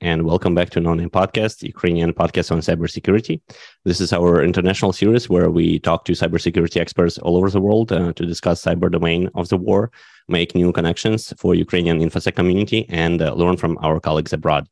[0.00, 3.40] and welcome back to No Name Podcast, Ukrainian podcast on cybersecurity.
[3.84, 7.92] This is our international series where we talk to cybersecurity experts all over the world
[7.92, 9.90] uh, to discuss cyber domain of the war,
[10.28, 14.66] make new connections for Ukrainian infosec community, and uh, learn from our colleagues abroad.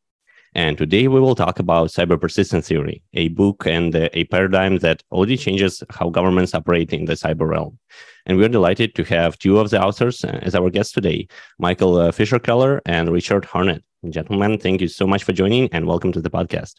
[0.57, 5.03] And today we will talk about cyber persistence theory, a book and a paradigm that
[5.13, 7.79] already changes how governments operate in the cyber realm.
[8.25, 11.97] And we're delighted to have two of the authors uh, as our guests today, Michael
[11.99, 13.83] uh, Fischerkeller and Richard Harknett.
[14.09, 16.77] Gentlemen, thank you so much for joining and welcome to the podcast.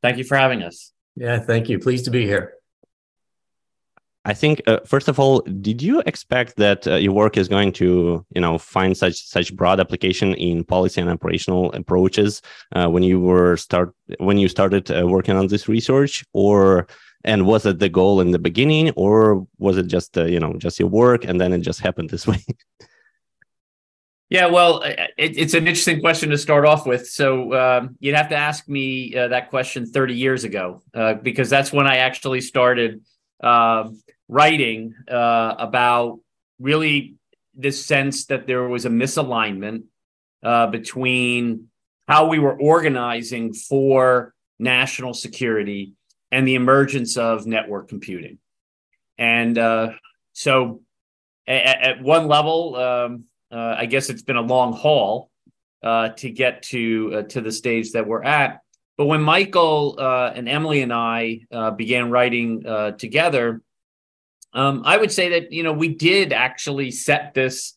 [0.00, 0.92] Thank you for having us.
[1.16, 1.78] Yeah, thank you.
[1.78, 2.57] Pleased to be here.
[4.24, 7.72] I think uh, first of all, did you expect that uh, your work is going
[7.74, 12.42] to, you know, find such such broad application in policy and operational approaches
[12.74, 16.88] uh, when you were start when you started uh, working on this research, or
[17.24, 20.54] and was it the goal in the beginning, or was it just uh, you know
[20.58, 22.44] just your work and then it just happened this way?
[24.30, 27.08] Yeah, well, it, it's an interesting question to start off with.
[27.08, 30.82] So um, you'd have to ask me uh, that question 30 years ago,
[31.22, 33.00] because that's when I actually started
[33.42, 33.90] uh,
[34.28, 36.20] writing uh, about
[36.58, 37.14] really
[37.54, 39.84] this sense that there was a misalignment
[40.42, 41.68] uh, between
[42.06, 45.92] how we were organizing for national security
[46.30, 48.38] and the emergence of network computing.
[49.18, 49.90] And uh,
[50.32, 50.82] so
[51.46, 55.30] at, at, one level, um, uh, I guess it's been a long haul
[55.82, 58.60] uh, to get to uh, to the stage that we're at.
[58.98, 63.62] But when Michael uh, and Emily and I uh, began writing uh, together,
[64.52, 67.74] um, I would say that you know we did actually set this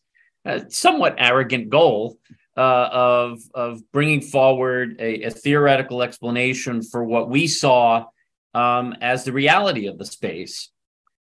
[0.70, 2.18] somewhat arrogant goal
[2.58, 8.06] of of bringing forward a, a, theoretical explanation for what we saw
[8.54, 10.70] um, as the reality of the space.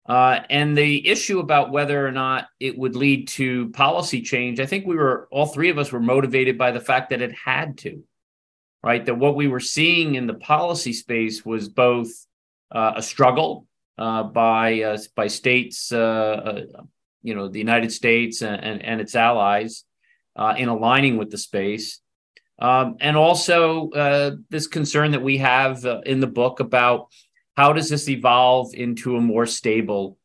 [0.06, 4.66] Uh, and the issue about whether or not it would lead to policy change, I
[4.66, 7.78] think we were all three of us were motivated by the fact that it had
[7.78, 8.02] to,
[8.84, 9.04] right?
[9.06, 12.10] That what we were seeing in the policy space was both
[12.70, 16.82] uh, a struggle uh, by uh, by states, uh, uh,
[17.22, 19.84] you know, the United States and, and, and its allies
[20.58, 22.00] in aligning with the space,
[22.58, 23.54] um, and also
[24.50, 27.06] this concern that we have in the book about
[27.56, 30.18] how does this evolve into a more stable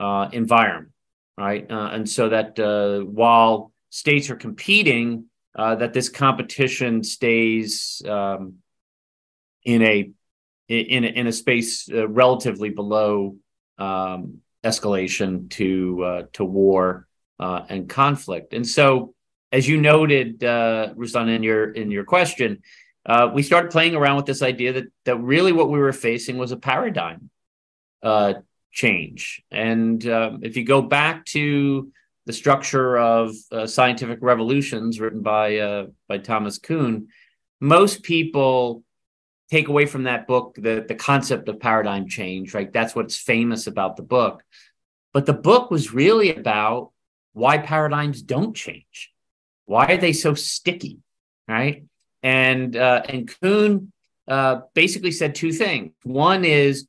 [0.00, 0.92] uh, environment,
[1.38, 1.70] right?
[1.70, 8.56] Uh, and so that uh, while states are competing, uh, that this competition stays um,
[9.64, 10.10] in a
[10.68, 13.36] in a, in a space uh, relatively below
[13.78, 17.06] um, escalation to uh, to war
[17.38, 18.54] and conflict.
[18.54, 19.14] And so,
[19.50, 22.62] as you noted, uh, Ruslan, in your in your question,
[23.04, 26.38] uh, we started playing around with this idea that that really what we were facing
[26.38, 27.30] was a paradigm
[28.02, 28.34] uh,
[28.70, 29.42] change.
[29.50, 31.92] And um, if you go back to
[32.26, 37.08] the structure of uh, scientific revolutions written by uh, by Thomas Kuhn,
[37.60, 38.84] most people
[39.50, 42.54] take away from that book the the concept of paradigm change.
[42.54, 44.42] Right, that's what's famous about the book.
[45.12, 46.92] But the book was really about
[47.32, 49.10] why paradigms don't change.
[49.66, 50.98] Why are they so sticky?
[51.48, 51.84] Right
[52.22, 53.92] and uh, and Kuhn
[54.28, 55.92] uh, basically said two things.
[56.04, 56.86] One is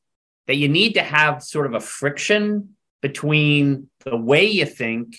[0.47, 5.17] that you need to have sort of a friction between the way you think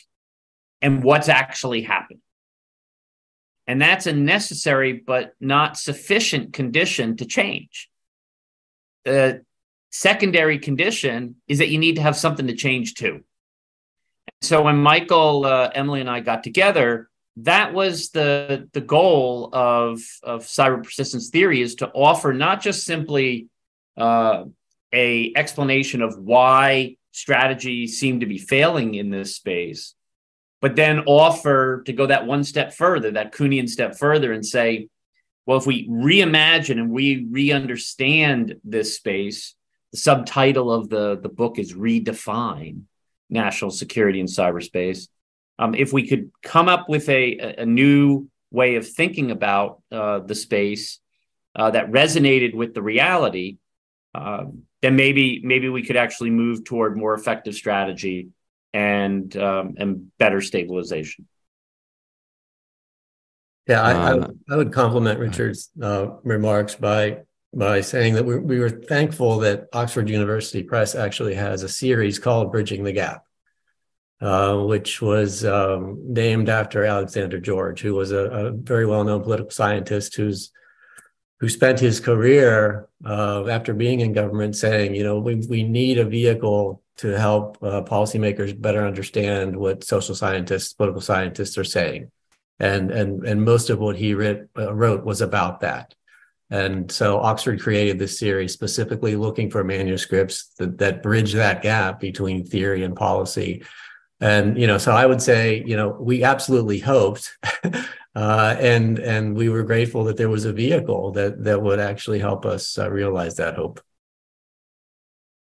[0.81, 2.21] and what's actually happening.
[3.67, 7.89] And that's a necessary but not sufficient condition to change.
[9.05, 9.43] The
[9.91, 13.25] secondary condition is that you need to have something to change too.
[14.43, 17.09] So when Michael, uh, Emily, and I got together,
[17.39, 22.85] that was the the goal of of cyber persistence theory is to offer not just
[22.85, 23.49] simply
[23.97, 24.45] uh,
[24.93, 29.95] a explanation of why strategies seem to be failing in this space,
[30.61, 34.89] but then offer to go that one step further, that Kuhnian step further, and say,
[35.47, 39.55] well, if we reimagine and we re-understand this space,
[39.93, 42.83] the subtitle of the the book is redefine
[43.31, 45.07] national security in cyberspace.
[45.59, 50.19] Um, if we could come up with a, a new way of thinking about uh,
[50.19, 50.99] the space
[51.55, 53.59] uh, that resonated with the reality,
[54.15, 54.47] uh,
[54.85, 58.29] then maybe maybe we could actually move toward more effective strategy
[58.73, 61.27] and um, and better stabilization.
[63.67, 67.21] Yeah, I, I, would, I would compliment Richard's uh, remarks by
[67.55, 72.19] by saying that we, we were thankful that Oxford University Press actually has a series
[72.19, 73.25] called Bridging the Gap
[74.21, 79.51] uh, which was um, named after Alexander George, who was a, a very well-known political
[79.51, 80.51] scientist whose
[81.45, 85.99] who spent his career uh, after being in government saying, you know, we, we need
[85.99, 92.11] a vehicle to help uh, policymakers better understand what social scientists, political scientists are saying.
[92.59, 95.95] And, and, and most of what he writ, uh, wrote was about that.
[96.49, 102.01] And so Oxford created this series specifically looking for manuscripts that, that bridge that gap
[102.01, 103.65] between theory and policy.
[104.21, 107.37] And, you know, so I would say, you know, we absolutely hoped
[108.15, 112.21] Uh, and and we were grateful that there was a vehicle that that would actually
[112.21, 113.81] help us uh, realize that hope.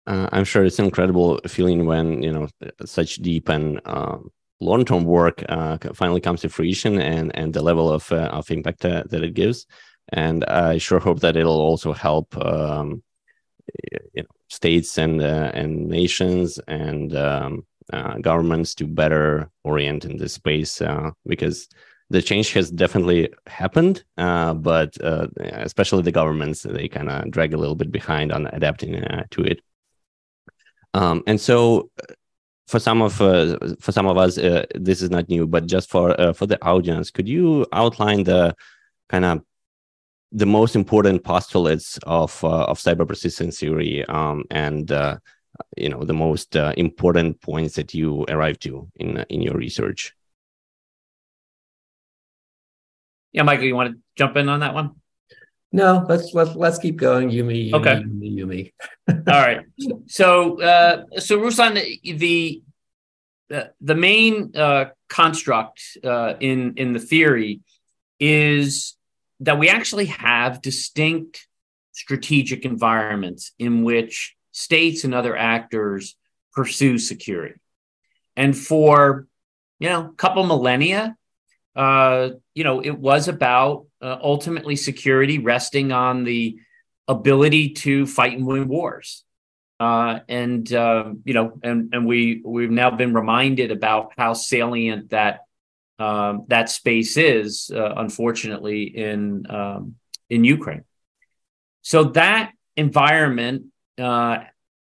[0.08, 2.48] Uh, I'm sure it's an incredible feeling when you know
[2.86, 4.30] such deep and um,
[4.62, 8.80] long-term work uh, finally comes to fruition, and and the level of uh, of impact
[8.82, 9.66] that it gives.
[10.10, 13.04] And I sure hope that it'll also help um,
[14.14, 17.66] you know, states and uh, and nations and um,
[18.22, 20.82] governments to better orient in this space
[21.26, 21.68] because
[22.14, 27.54] the change has definitely happened, uh, but uh, especially the governments, they kind of drag
[27.54, 29.62] a little bit behind on adapting uh, to it.
[30.94, 32.14] Um, and so, uh,
[32.68, 35.48] for some of uh, for some of us, uh, this is not new.
[35.48, 38.56] But just for for the audience, could you outline the
[39.10, 39.42] kind of
[40.32, 44.92] the most important postulates of of cyber persistence theory um, and
[45.78, 50.14] you know the most important points that you arrived to in in your research?
[53.32, 54.92] Yeah, Michael, you want to jump in on that one?
[55.72, 57.32] No, let's let's let's keep going.
[57.32, 58.04] Yumi, Yumi okay.
[58.04, 58.74] Yumi, Yumi.
[59.34, 59.62] All right.
[60.08, 61.74] So uh, so Ruslan,
[62.20, 62.62] the
[63.50, 67.62] the, the main uh, construct uh, in in the theory
[68.20, 68.96] is
[69.40, 71.48] that we actually have distinct
[71.92, 76.16] strategic environments in which states and other actors
[76.54, 77.60] pursue security.
[78.38, 79.28] And for
[79.80, 81.18] you know a couple millennia,
[81.76, 86.60] uh, you know, it was about uh, ultimately security resting on the
[87.08, 89.24] ability to fight and win wars.
[89.80, 95.10] Uh, and uh, you know, and and we we've now been reminded about how salient
[95.10, 95.42] that
[96.00, 99.96] um, that space is, uh, unfortunately, in um,
[100.30, 100.84] in Ukraine.
[101.82, 103.66] So that environment
[104.00, 104.40] uh,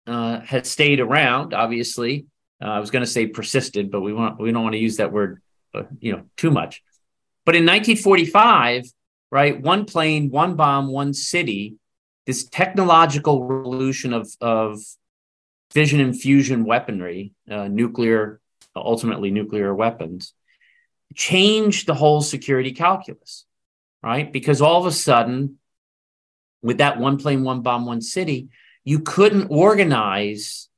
[0.07, 1.53] uh, has stayed around.
[1.53, 2.27] Obviously,
[2.61, 4.97] uh, I was going to say persisted, but we want we don't want to use
[4.97, 5.41] that word
[5.75, 6.81] uh, you know, too much.
[7.45, 8.85] But in 1945,
[9.31, 11.75] right, one plane, one bomb, one city,
[12.25, 14.79] this technological revolution of, of
[15.71, 18.39] fission and fusion weaponry, uh, nuclear,
[18.75, 20.33] ultimately nuclear weapons,
[21.13, 23.45] changed the whole security calculus,
[24.01, 24.31] right?
[24.31, 25.59] Because all of a sudden,
[26.63, 28.49] with that one plane, one bomb, one city,
[28.85, 30.69] you couldn't organize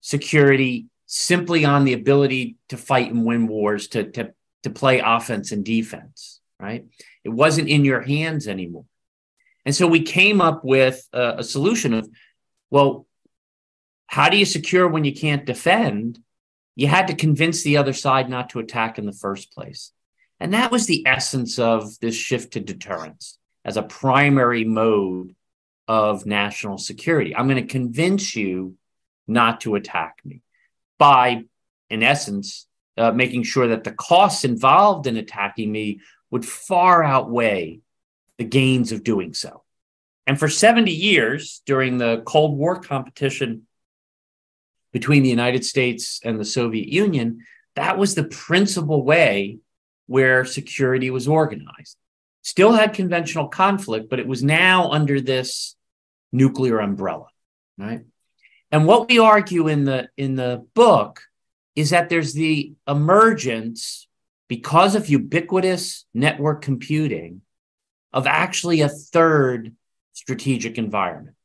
[0.00, 5.50] security simply on the ability to fight and win wars, to, to, to play offense
[5.50, 6.86] and defense, right?
[7.24, 8.84] It wasn't in your hands anymore.
[9.66, 12.08] And so we came up with a, a solution of,
[12.70, 13.06] well,
[14.06, 16.20] how do you secure when you can't defend?
[16.76, 19.92] You had to convince the other side not to attack in the first place.
[20.38, 25.34] And that was the essence of this shift to deterrence as a primary mode
[25.90, 27.34] of national security.
[27.34, 28.76] I'm going to convince you
[29.26, 30.40] not to attack me
[31.00, 31.42] by,
[31.88, 35.98] in essence, uh, making sure that the costs involved in attacking me
[36.30, 37.80] would far outweigh
[38.38, 39.64] the gains of doing so.
[40.28, 43.66] And for 70 years during the Cold War competition
[44.92, 47.44] between the United States and the Soviet Union,
[47.74, 49.58] that was the principal way
[50.06, 51.96] where security was organized.
[52.42, 55.74] Still had conventional conflict, but it was now under this
[56.32, 57.26] nuclear umbrella,
[57.78, 58.02] right?
[58.70, 61.22] And what we argue in the in the book
[61.74, 64.06] is that there's the emergence
[64.48, 67.42] because of ubiquitous network computing
[68.12, 69.74] of actually a third
[70.12, 71.36] strategic environment,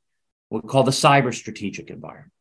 [0.50, 2.32] what we call the cyber strategic environment.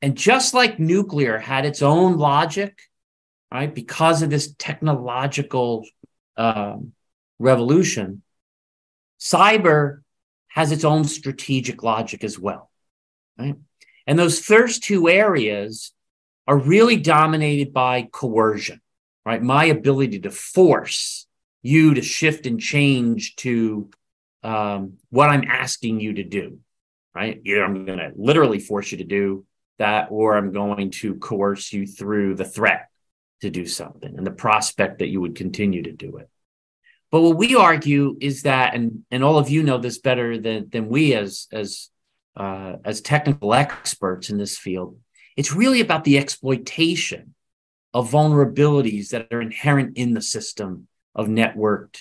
[0.00, 2.78] And just like nuclear had its own logic,
[3.52, 5.84] right, because of this technological
[6.36, 6.92] um,
[7.38, 8.22] revolution,
[9.18, 10.03] cyber
[10.54, 12.70] has its own strategic logic as well,
[13.36, 13.56] right?
[14.06, 15.92] And those first two areas
[16.46, 18.80] are really dominated by coercion,
[19.26, 19.42] right?
[19.42, 21.26] My ability to force
[21.62, 23.90] you to shift and change to
[24.44, 26.60] um, what I'm asking you to do,
[27.16, 27.40] right?
[27.44, 29.44] Either I'm going to literally force you to do
[29.78, 32.90] that, or I'm going to coerce you through the threat
[33.40, 36.28] to do something and the prospect that you would continue to do it.
[37.14, 40.68] But what we argue is that, and and all of you know this better than
[40.68, 41.88] than we as as
[42.36, 44.98] uh, as technical experts in this field,
[45.36, 47.36] it's really about the exploitation
[47.92, 52.00] of vulnerabilities that are inherent in the system of networked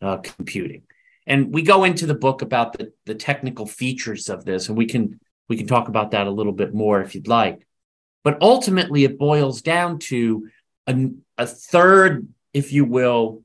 [0.00, 0.84] uh, computing.
[1.26, 4.86] And we go into the book about the, the technical features of this, and we
[4.86, 7.66] can we can talk about that a little bit more if you'd like.
[8.22, 10.48] But ultimately, it boils down to
[10.86, 13.43] a, a third, if you will,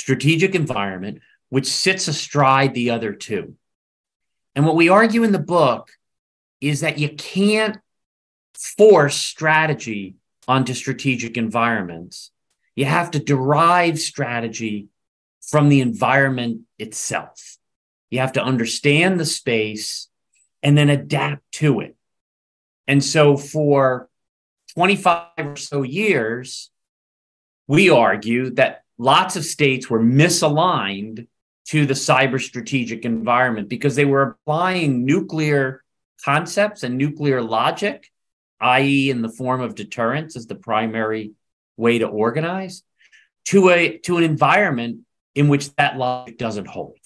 [0.00, 3.54] strategic environment, which sits astride the other two.
[4.54, 5.90] And what we argue in the book
[6.60, 7.78] is that you can't
[8.54, 10.16] force strategy
[10.48, 12.30] onto strategic environments.
[12.74, 14.88] You have to derive strategy
[15.42, 17.58] from the environment itself.
[18.10, 20.08] You have to understand the space
[20.62, 21.96] and then adapt to it.
[22.86, 24.08] And so for
[24.74, 26.70] 25 or so years,
[27.66, 31.26] we argue that lots of states were misaligned
[31.64, 35.82] to the cyber strategic environment because they were applying nuclear
[36.22, 38.10] concepts and nuclear logic,
[38.60, 41.32] i.e., in the form of deterrence as the primary
[41.78, 42.82] way to organize,
[43.46, 45.00] to a to an environment
[45.34, 46.98] in which that logic doesn't hold.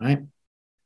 [0.00, 0.22] Right.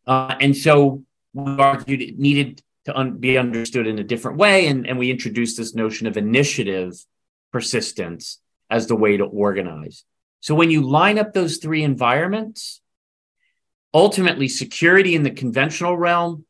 [0.08, 1.04] Uh, and so
[1.34, 4.66] we argued it needed to un- be understood in a different way.
[4.66, 6.94] And, and we introduced this notion of initiative
[7.52, 10.04] persistence as the way to organize.
[10.40, 12.80] So when you line up those three environments,
[13.92, 16.44] ultimately security in the conventional realm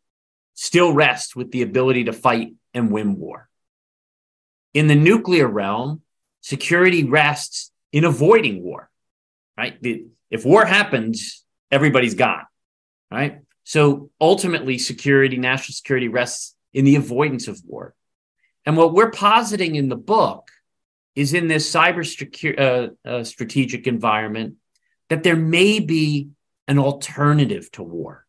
[0.55, 3.49] still rests with the ability to fight and win war.
[4.75, 6.02] In the nuclear realm,
[6.40, 8.90] security rests in avoiding war,
[9.57, 9.78] right?
[10.31, 12.45] If war happens, everybody's gone,
[13.11, 13.40] right?
[13.64, 17.95] So ultimately, security, national security rests in the avoidance of war.
[18.64, 20.50] And what we're positing in the book
[21.16, 22.04] is in this cyber
[22.58, 24.54] uh, uh, strategic environment
[25.08, 26.28] that there may be
[26.68, 28.26] an alternative to war,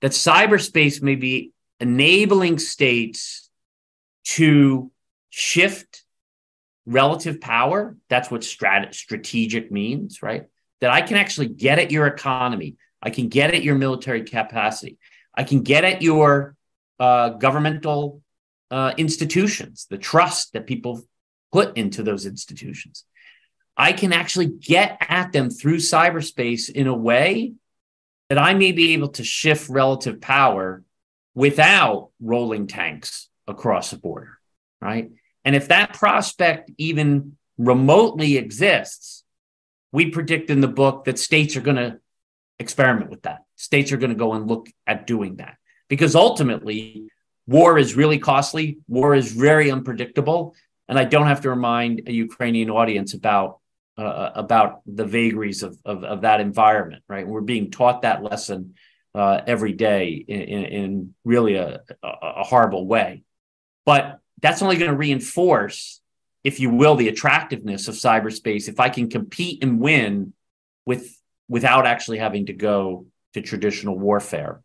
[0.00, 3.50] that cyberspace may be enabling states
[4.24, 4.90] to
[5.30, 6.04] shift
[6.86, 7.96] relative power.
[8.08, 10.44] That's what strat- strategic means, right?
[10.80, 14.98] That I can actually get at your economy, I can get at your military capacity.
[15.34, 16.56] I can get at your
[16.98, 18.20] uh, governmental
[18.70, 21.02] uh, institutions, the trust that people
[21.52, 23.04] put into those institutions.
[23.76, 27.54] I can actually get at them through cyberspace in a way
[28.28, 30.84] that I may be able to shift relative power
[31.34, 34.38] without rolling tanks across the border,
[34.80, 35.10] right?
[35.44, 39.24] And if that prospect even remotely exists,
[39.92, 41.98] we predict in the book that states are going to
[42.58, 43.40] experiment with that.
[43.56, 45.56] States are going to go and look at doing that
[45.88, 47.10] because ultimately,
[47.46, 48.78] war is really costly.
[48.86, 50.54] War is very unpredictable,
[50.90, 53.60] and I don't have to remind a Ukrainian audience about
[53.96, 57.04] uh, about the vagaries of, of, of that environment.
[57.08, 58.74] Right, we're being taught that lesson
[59.14, 63.22] uh, every day in, in, really a, a horrible way,
[63.86, 66.00] but that's only going to reinforce,
[66.44, 68.68] if you will, the attractiveness of cyberspace.
[68.68, 70.32] If I can compete and win
[70.86, 71.16] with
[71.48, 74.60] without actually having to go to traditional warfare.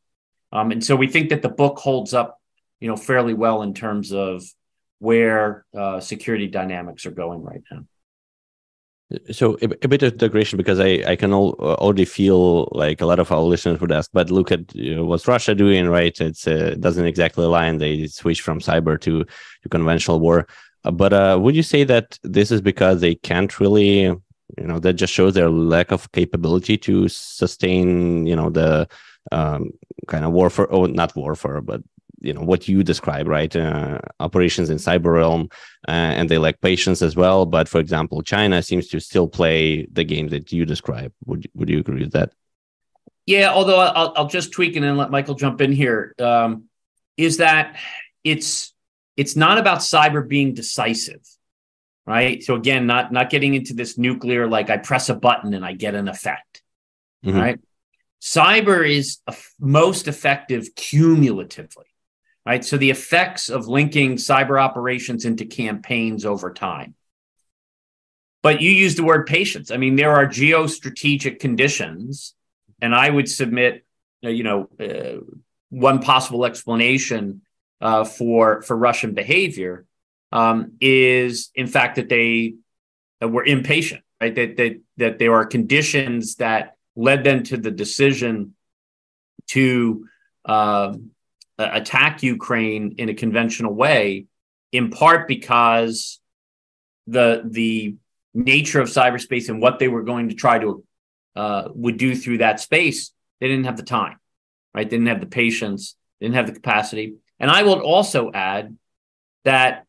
[0.51, 2.39] Um, and so we think that the book holds up,
[2.79, 4.43] you know, fairly well in terms of
[4.99, 7.85] where uh, security dynamics are going right now.
[9.31, 13.01] So a, a bit of digression because I, I can all, uh, already feel like
[13.01, 15.87] a lot of our listeners would ask, but look at you know, what's Russia doing,
[15.87, 16.19] right?
[16.19, 17.77] It uh, doesn't exactly align.
[17.77, 19.23] They switch from cyber to
[19.61, 20.47] to conventional war.
[20.83, 24.11] Uh, but uh, would you say that this is because they can't really
[24.57, 28.87] you know that just shows their lack of capability to sustain you know the
[29.31, 29.71] um,
[30.07, 31.81] kind of warfare oh not warfare but
[32.21, 35.49] you know what you describe right uh, operations in cyber realm
[35.87, 39.85] uh, and they lack patience as well but for example china seems to still play
[39.91, 42.31] the game that you describe would, would you agree with that
[43.25, 46.13] yeah although i'll, I'll just tweak and then let michael jump in here.
[46.19, 46.65] Um,
[47.17, 47.77] is that
[48.23, 48.73] it's
[49.15, 51.21] it's not about cyber being decisive
[52.05, 52.43] right?
[52.43, 55.73] So again, not not getting into this nuclear like I press a button and I
[55.73, 56.61] get an effect,
[57.25, 57.37] mm-hmm.
[57.37, 57.59] right?
[58.21, 59.19] Cyber is
[59.59, 61.85] most effective cumulatively,
[62.45, 62.63] right?
[62.63, 66.95] So the effects of linking cyber operations into campaigns over time.
[68.43, 69.71] But you use the word patience.
[69.71, 72.35] I mean, there are geostrategic conditions,
[72.79, 73.85] and I would submit,
[74.23, 75.23] uh, you know, uh,
[75.69, 77.41] one possible explanation
[77.81, 79.85] uh, for for Russian behavior
[80.31, 82.55] um, is in fact that they
[83.21, 84.35] were impatient, right?
[84.35, 88.53] That, that, that there are conditions that led them to the decision
[89.47, 90.07] to
[90.45, 90.95] uh,
[91.57, 94.25] attack Ukraine in a conventional way,
[94.71, 96.19] in part because
[97.07, 97.95] the the
[98.33, 100.83] nature of cyberspace and what they were going to try to
[101.35, 104.17] uh, would do through that space, they didn't have the time,
[104.73, 104.89] right?
[104.89, 107.15] They didn't have the patience, didn't have the capacity.
[107.39, 108.77] And I will also add
[109.43, 109.85] that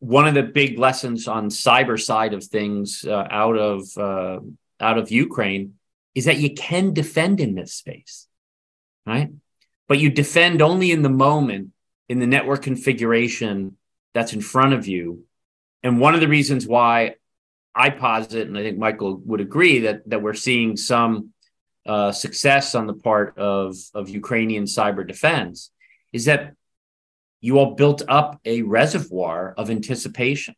[0.00, 4.40] one of the big lessons on cyber side of things uh, out of uh,
[4.80, 5.74] out of Ukraine
[6.14, 8.26] is that you can defend in this space,
[9.06, 9.30] right?
[9.88, 11.70] But you defend only in the moment
[12.08, 13.76] in the network configuration
[14.14, 15.24] that's in front of you.
[15.82, 17.14] And one of the reasons why
[17.74, 21.32] I posit, and I think Michael would agree that that we're seeing some
[21.86, 25.70] uh, success on the part of of Ukrainian cyber defense,
[26.12, 26.54] is that
[27.40, 30.54] you all built up a reservoir of anticipation.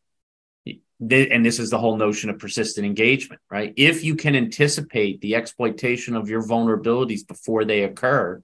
[0.66, 3.72] And this is the whole notion of persistent engagement, right?
[3.76, 8.42] If you can anticipate the exploitation of your vulnerabilities before they occur,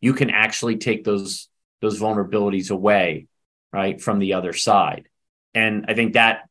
[0.00, 1.48] you can actually take those
[1.80, 3.26] those vulnerabilities away,
[3.72, 5.08] right, from the other side.
[5.54, 6.48] And I think that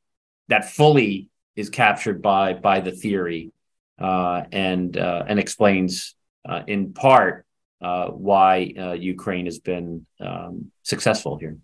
[0.47, 3.51] that fully is captured by by the theory
[3.99, 6.15] uh, and uh, and explains
[6.47, 7.45] uh, in part
[7.81, 11.57] uh, why uh, Ukraine has been um, successful here.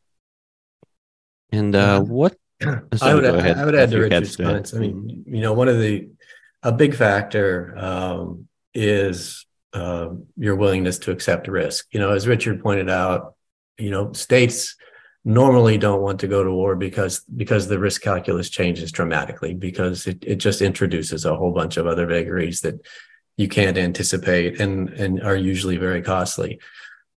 [1.51, 2.35] And uh, what?
[2.61, 4.73] Sorry, I would add, I would add to Richard's comments.
[4.73, 6.09] I mean, you know, one of the
[6.63, 9.44] a big factor um, is
[9.75, 11.85] uh, your willingness to accept risk.
[11.91, 13.35] You know, as Richard pointed out,
[13.77, 14.75] you know, states
[15.25, 20.07] normally don't want to go to war because because the risk calculus changes dramatically because
[20.07, 22.79] it, it just introduces a whole bunch of other vagaries that
[23.35, 26.59] you can't anticipate and and are usually very costly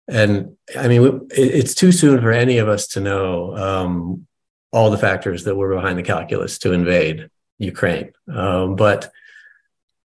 [0.08, 4.28] and i mean it's too soon for any of us to know um,
[4.72, 9.12] all the factors that were behind the calculus to invade ukraine um, but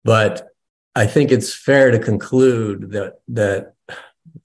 [0.03, 0.49] but
[0.95, 3.73] i think it's fair to conclude that that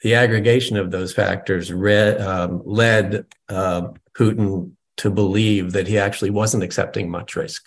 [0.03, 6.63] the aggregation of those factors um, led uh, putin to believe that he actually wasn't
[6.63, 7.65] accepting much risk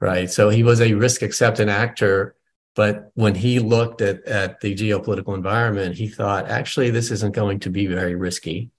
[0.00, 2.34] right so he was a risk acceptant actor
[2.74, 7.60] but when he looked at, at the geopolitical environment, he thought, actually, this isn't going
[7.60, 8.70] to be very risky.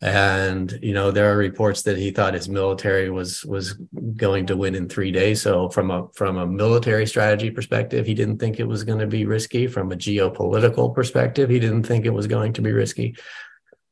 [0.00, 3.72] And you know, there are reports that he thought his military was was
[4.16, 5.42] going to win in three days.
[5.42, 9.06] So from a from a military strategy perspective, he didn't think it was going to
[9.06, 9.66] be risky.
[9.66, 13.16] From a geopolitical perspective, he didn't think it was going to be risky.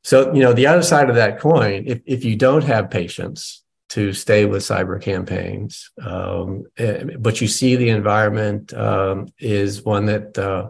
[0.03, 3.65] So, you know, the other side of that coin, if, if you don't have patience,
[3.89, 5.91] to stay with cyber campaigns.
[6.01, 10.69] Um, eh, but you see the environment um, is one that uh,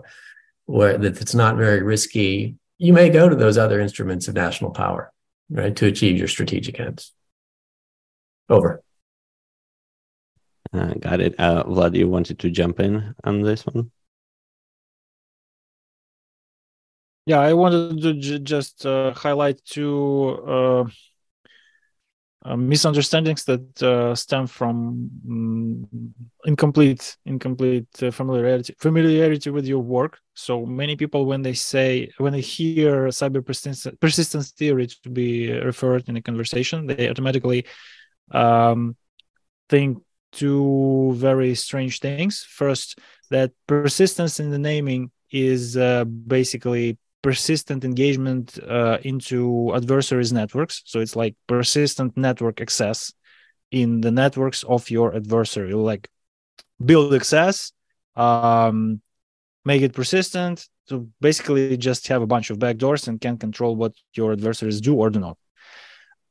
[0.65, 2.55] where that it's not very risky.
[2.77, 5.11] You may go to those other instruments of national power,
[5.49, 7.13] right, to achieve your strategic ends.
[8.49, 8.81] Over.
[10.73, 11.35] Uh, got it.
[11.39, 13.91] Uh, Vlad, you wanted to jump in on this one?
[17.25, 20.87] Yeah, I wanted to j- just uh, highlight two
[22.47, 26.13] uh, misunderstandings that uh, stem from um,
[26.45, 30.19] incomplete incomplete uh, familiarity familiarity with your work.
[30.33, 35.51] So many people when they say when they hear cyber persistence, persistence theory to be
[35.51, 37.65] referred in a conversation they automatically
[38.31, 38.95] um,
[39.67, 39.97] think
[40.31, 42.45] two very strange things.
[42.47, 46.97] First that persistence in the naming is uh, basically
[47.29, 48.45] persistent engagement
[48.77, 49.39] uh, into
[49.75, 50.75] adversaries networks.
[50.85, 52.99] So it's like persistent network access
[53.81, 55.73] in the networks of your adversary.
[55.73, 56.03] Like
[56.89, 57.73] build access
[58.15, 59.01] um,
[59.65, 60.57] make it persistent.
[60.89, 64.93] To basically just have a bunch of backdoors and can control what your adversaries do
[64.95, 65.37] or do not.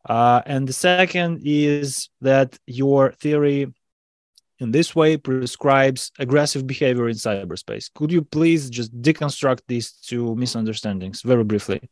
[0.08, 3.60] Uh, and the second is that your theory
[4.58, 7.92] in this way prescribes aggressive behavior in cyberspace.
[7.94, 11.88] Could you please just deconstruct these two misunderstandings very briefly?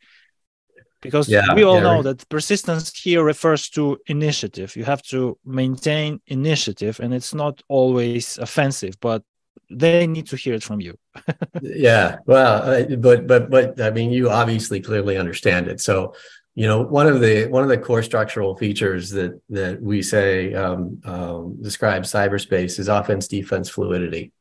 [1.03, 4.75] Because yeah, we all yeah, know that persistence here refers to initiative.
[4.75, 9.23] You have to maintain initiative, and it's not always offensive, but
[9.71, 10.97] they need to hear it from you.
[11.63, 15.81] yeah, well, but but but I mean, you obviously clearly understand it.
[15.83, 16.15] So
[16.55, 20.55] you know one of the one of the core structural features that that we say
[20.55, 24.33] um, um, describes cyberspace is offense defense fluidity.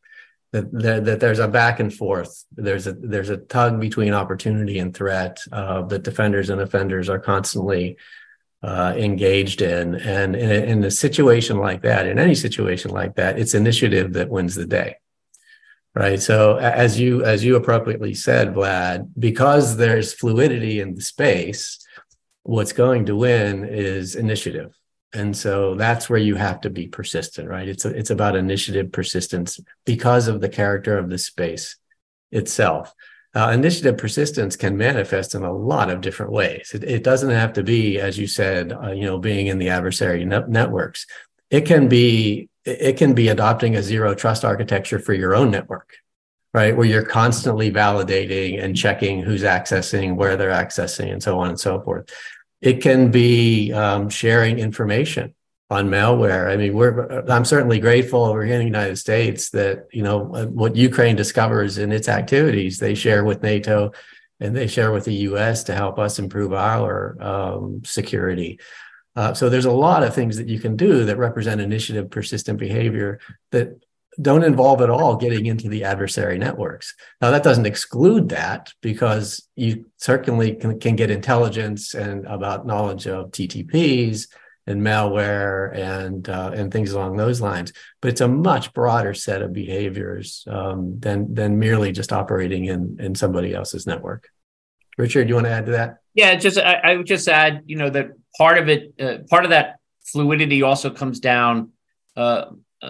[0.51, 2.45] That, that, that, there's a back and forth.
[2.55, 7.17] There's a there's a tug between opportunity and threat uh, that defenders and offenders are
[7.17, 7.97] constantly
[8.63, 9.95] uh, engaged in.
[9.95, 14.13] And in a, in a situation like that in any situation like that it's initiative
[14.13, 14.97] that wins the day.
[15.95, 16.19] Right?
[16.19, 21.83] So as you as you appropriately said vlad because there's fluidity in the space
[22.43, 24.77] what's going to win is initiative.
[25.13, 27.67] And so that's where you have to be persistent right?
[27.67, 31.77] It's a, it's about initiative persistence because of the character of the space
[32.31, 32.93] itself.
[33.35, 36.71] Uh, initiative persistence can manifest in a lot of different ways.
[36.73, 39.69] It, it doesn't have to be as you said uh, you know being in the
[39.69, 41.05] adversary net- networks.
[41.49, 45.95] It can be it can be adopting a zero trust architecture for your own network
[46.53, 51.49] right where you're constantly validating and checking who's accessing where they're accessing and so on
[51.49, 52.09] and so forth
[52.61, 55.33] it can be um, sharing information
[55.69, 56.49] on malware.
[56.49, 60.19] I mean, we're I'm certainly grateful over here in the United States that you know
[60.19, 63.91] what Ukraine discovers in its activities, they share with NATO
[64.39, 65.63] and they share with the U.S.
[65.65, 68.59] to help us improve our um, security.
[69.15, 72.59] Uh, so there's a lot of things that you can do that represent initiative persistent
[72.59, 73.19] behavior
[73.51, 73.82] that
[74.21, 76.93] don't involve at all getting into the adversary networks.
[77.21, 83.07] Now that doesn't exclude that because you certainly can, can get intelligence and about knowledge
[83.07, 84.27] of TTPs
[84.65, 87.73] and malware and uh, and things along those lines.
[88.01, 92.97] But it's a much broader set of behaviors um, than than merely just operating in
[92.99, 94.29] in somebody else's network.
[94.97, 95.97] Richard, you want to add to that?
[96.13, 99.43] Yeah, just I, I would just add, you know, that part of it, uh, part
[99.43, 101.71] of that fluidity also comes down,
[102.15, 102.45] uh,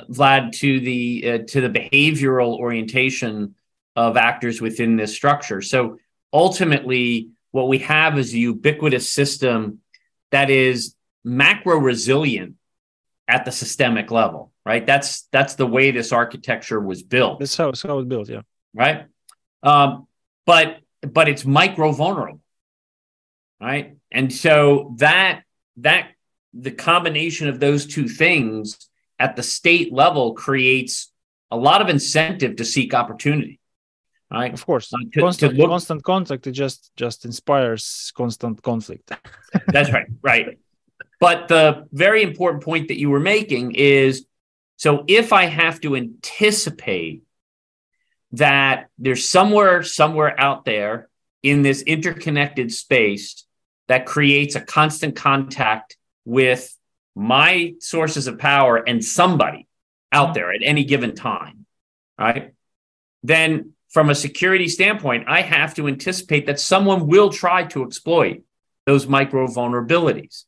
[0.09, 3.55] Vlad, to the uh, to the behavioral orientation
[3.95, 5.61] of actors within this structure.
[5.61, 5.97] So
[6.31, 9.79] ultimately, what we have is a ubiquitous system
[10.31, 12.55] that is macro resilient
[13.27, 14.85] at the systemic level, right?
[14.85, 17.39] That's that's the way this architecture was built.
[17.39, 18.41] That's how, how it's built, yeah.
[18.73, 19.05] Right.
[19.61, 20.07] Um,
[20.45, 22.41] but but it's micro vulnerable,
[23.61, 23.97] right?
[24.11, 25.43] And so that
[25.77, 26.09] that
[26.53, 31.11] the combination of those two things at the state level creates
[31.51, 33.59] a lot of incentive to seek opportunity.
[34.31, 34.51] Right?
[34.51, 39.11] Of course, uh, to, constant, to constant contact it just just inspires constant conflict.
[39.67, 40.57] that's right, right.
[41.19, 44.25] But the very important point that you were making is
[44.77, 47.23] so if I have to anticipate
[48.33, 51.09] that there's somewhere, somewhere out there
[51.43, 53.45] in this interconnected space
[53.87, 55.95] that creates a constant contact
[56.25, 56.75] with
[57.15, 59.67] my sources of power and somebody
[60.11, 61.65] out there at any given time,
[62.17, 62.53] right?
[63.23, 68.43] Then, from a security standpoint, I have to anticipate that someone will try to exploit
[68.85, 70.45] those micro vulnerabilities.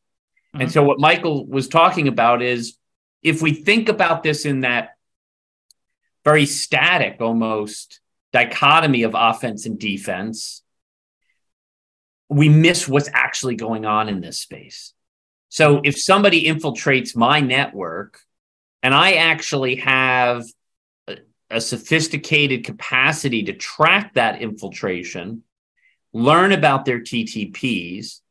[0.53, 0.61] Mm-hmm.
[0.61, 2.77] And so, what Michael was talking about is
[3.21, 4.89] if we think about this in that
[6.23, 7.99] very static almost
[8.33, 10.63] dichotomy of offense and defense,
[12.27, 14.93] we miss what's actually going on in this space.
[15.49, 18.19] So, if somebody infiltrates my network
[18.83, 20.43] and I actually have
[21.07, 21.17] a,
[21.49, 25.43] a sophisticated capacity to track that infiltration,
[26.13, 28.21] learn about their TTPs,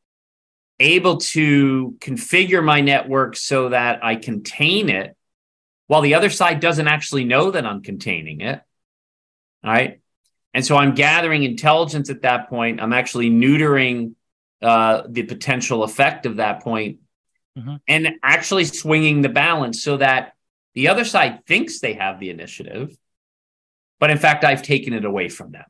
[0.81, 5.17] able to configure my network so that I contain it
[5.87, 8.61] while the other side doesn't actually know that I'm containing it.
[9.63, 10.01] All right.
[10.53, 12.81] And so I'm gathering intelligence at that point.
[12.81, 14.15] I'm actually neutering
[14.63, 17.01] uh, the potential effect of that point
[17.59, 17.77] mm-hmm.
[17.87, 20.35] and actually swinging the balance so that
[20.75, 22.97] the other side thinks they have the initiative.
[24.01, 25.65] But in fact, I've taken it away from them.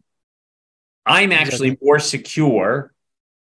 [1.06, 2.92] I'm actually more secure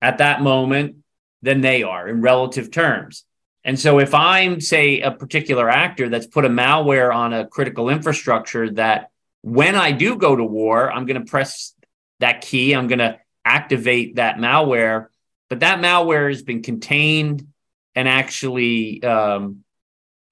[0.03, 0.97] at that moment
[1.43, 3.25] than they are in relative terms.
[3.63, 7.89] And so if I'm, say, a particular actor that's put a malware on a critical
[7.89, 11.75] infrastructure that when I do go to war, I'm going to press
[12.21, 15.07] that key, I'm going to activate that malware,
[15.49, 17.47] but that malware has been contained
[17.95, 19.65] and actually um,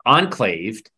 [0.07, 0.90] enclaved.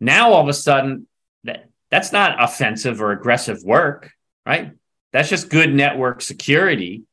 [0.00, 1.06] Now all of a sudden,
[1.44, 4.12] that that's not offensive or aggressive work,
[4.44, 4.72] right?
[5.12, 7.04] That's just good network security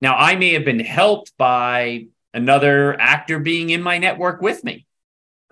[0.00, 4.86] now, I may have been helped by another actor being in my network with me,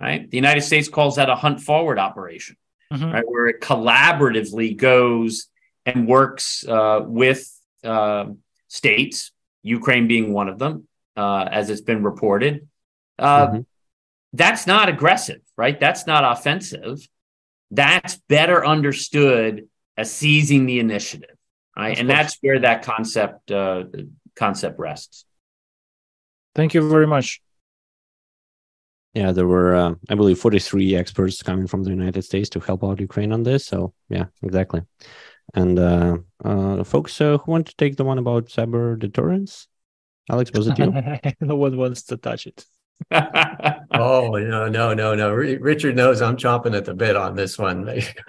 [0.00, 0.30] right?
[0.30, 2.56] The United States calls that a hunt forward operation,
[2.92, 3.10] mm-hmm.
[3.10, 3.24] right?
[3.26, 5.46] Where it collaboratively goes
[5.86, 7.50] and works uh, with
[7.82, 8.26] uh,
[8.68, 12.68] states, Ukraine being one of them, uh, as it's been reported.
[13.18, 13.60] Uh, mm-hmm.
[14.32, 15.78] That's not aggressive, right?
[15.78, 17.06] That's not offensive.
[17.70, 21.36] That's better understood as seizing the initiative,
[21.76, 21.98] right?
[21.98, 23.84] and that's where that concept uh,
[24.34, 25.24] concept rests.
[26.54, 27.40] Thank you very much.
[29.14, 32.82] Yeah, there were, uh, I believe, 43 experts coming from the United States to help
[32.82, 33.64] out Ukraine on this.
[33.64, 34.82] So, yeah, exactly.
[35.54, 39.68] And uh, uh, folks uh, who want to take the one about cyber deterrence?
[40.30, 40.92] Alex, was it you?
[41.46, 42.64] no one wants to touch it.
[43.10, 45.32] oh no, no, no, no!
[45.32, 47.84] Richard knows I'm chomping at the bit on this one.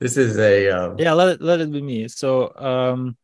[0.00, 0.96] this is a um...
[0.98, 1.12] yeah.
[1.12, 2.08] Let it let it be me.
[2.08, 3.16] So um,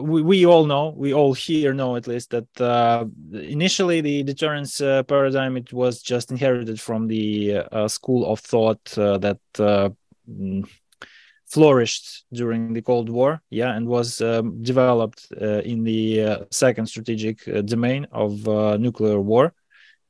[0.00, 4.80] we, we all know, we all here know at least that uh, initially the deterrence
[4.80, 9.90] uh, paradigm it was just inherited from the uh, school of thought uh, that uh,
[10.28, 10.68] mm,
[11.52, 17.44] flourished during the Cold War, yeah, and was um, developed uh, in the second strategic
[17.66, 18.46] domain of
[18.80, 19.52] nuclear war,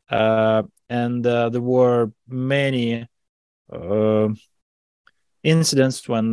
[0.08, 3.08] and there were many
[5.42, 6.26] incidents when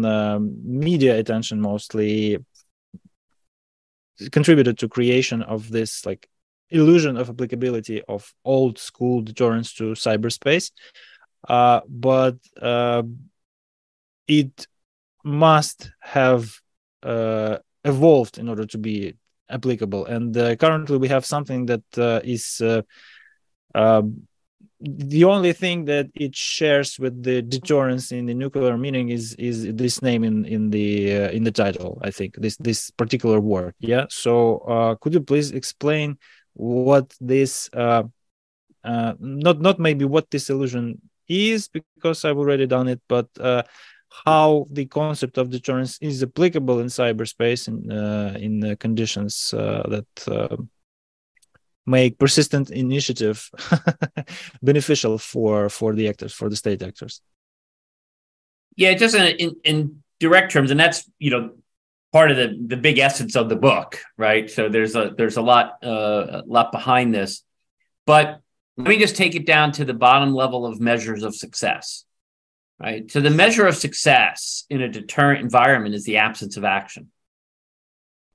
[0.64, 2.38] media attention mostly
[4.32, 6.28] contributed to creation of this like
[6.70, 10.72] illusion of applicability of old school deterrence to cyberspace,
[11.48, 13.02] uh, but uh,
[14.28, 14.68] it
[15.24, 16.60] must have
[17.04, 19.16] uh, evolved in order to be
[19.50, 20.06] applicable.
[20.06, 22.82] And uh, currently, we have something that uh, is uh,
[23.76, 24.28] um,
[24.82, 29.74] the only thing that it shares with the deterrence in the nuclear meaning is is
[29.76, 33.74] this name in in the uh, in the title i think this this particular word
[33.80, 36.18] yeah so uh, could you please explain
[36.54, 43.28] what this not not maybe what this illusion is because i've already done it but
[44.26, 50.08] how the concept of deterrence is applicable in cyberspace in uh, in conditions that
[51.90, 53.50] make persistent initiative
[54.62, 57.22] beneficial for for the actors for the state actors.
[58.76, 61.52] Yeah just in, in, in direct terms and that's you know
[62.14, 64.50] part of the the big essence of the book right?
[64.50, 67.44] So there's a there's a lot uh, a lot behind this.
[68.06, 68.42] But
[68.78, 72.06] let me just take it down to the bottom level of measures of success
[72.80, 77.10] right so the measure of success in a deterrent environment is the absence of action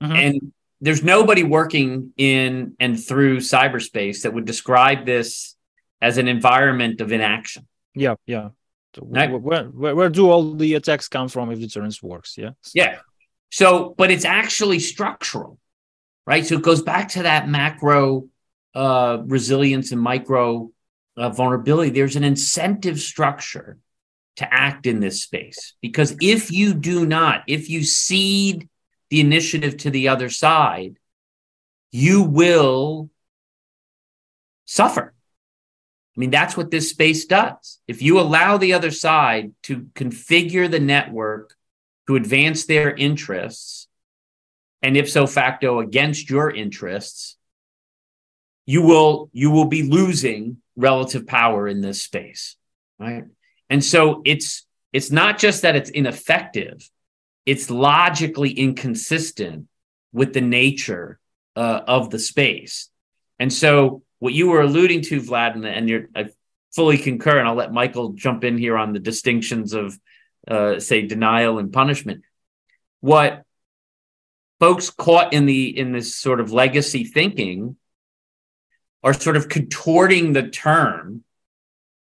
[0.01, 0.13] mm-hmm.
[0.13, 5.55] and there's nobody working in and through cyberspace that would describe this
[6.01, 7.67] as an environment of inaction.
[7.95, 8.49] Yeah, yeah.
[8.95, 9.31] So right?
[9.31, 12.37] where, where, where do all the attacks come from if deterrence works?
[12.37, 12.51] Yeah.
[12.73, 12.99] Yeah.
[13.51, 15.57] So, but it's actually structural,
[16.27, 16.45] right?
[16.45, 18.27] So it goes back to that macro
[18.73, 20.71] uh, resilience and micro
[21.17, 21.89] uh, vulnerability.
[21.89, 23.77] There's an incentive structure
[24.37, 28.69] to act in this space because if you do not, if you cede
[29.09, 30.97] the initiative to the other side,
[31.91, 33.09] you will
[34.65, 35.13] suffer.
[36.15, 37.79] I mean, that's what this space does.
[37.87, 41.55] If you allow the other side to configure the network
[42.07, 43.87] to advance their interests,
[44.85, 47.37] and ipso facto against your interests,
[48.67, 52.55] you will you will be losing relative power in this space,
[52.99, 53.23] right?
[53.69, 56.89] And so it's it's not just that it's ineffective,
[57.45, 59.67] it's logically inconsistent
[60.13, 61.19] with the nature
[61.57, 62.89] uh, of the space.
[63.37, 66.29] And so, what you were alluding to, Vlad, and, you're, I
[66.73, 69.99] fully concur, and I'll let Michael jump in here on the distinctions of,
[70.47, 72.23] uh, say, denial and punishment.
[73.01, 73.43] What
[74.61, 77.75] folks caught in the in this sort of legacy thinking
[79.03, 81.24] are sort of contorting the term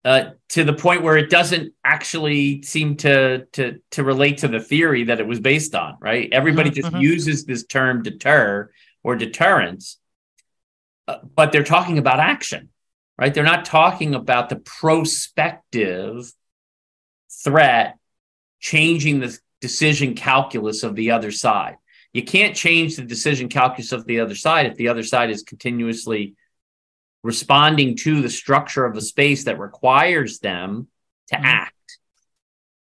[0.05, 4.59] uh, to the point where it doesn't actually seem to to to relate to the
[4.59, 5.97] theory that it was based on.
[5.99, 6.29] Right?
[6.31, 7.01] Everybody mm-hmm, just mm-hmm.
[7.01, 8.71] uses this term deter
[9.03, 9.99] or deterrence,
[11.07, 12.69] uh, but they're talking about action.
[13.17, 13.33] Right?
[13.33, 16.31] They're not talking about the prospective
[17.43, 17.97] threat
[18.59, 21.77] changing the decision calculus of the other side.
[22.13, 25.43] You can't change the decision calculus of the other side if the other side is
[25.43, 26.35] continuously
[27.23, 30.87] responding to the structure of the space that requires them
[31.29, 31.45] to mm-hmm.
[31.45, 31.73] act.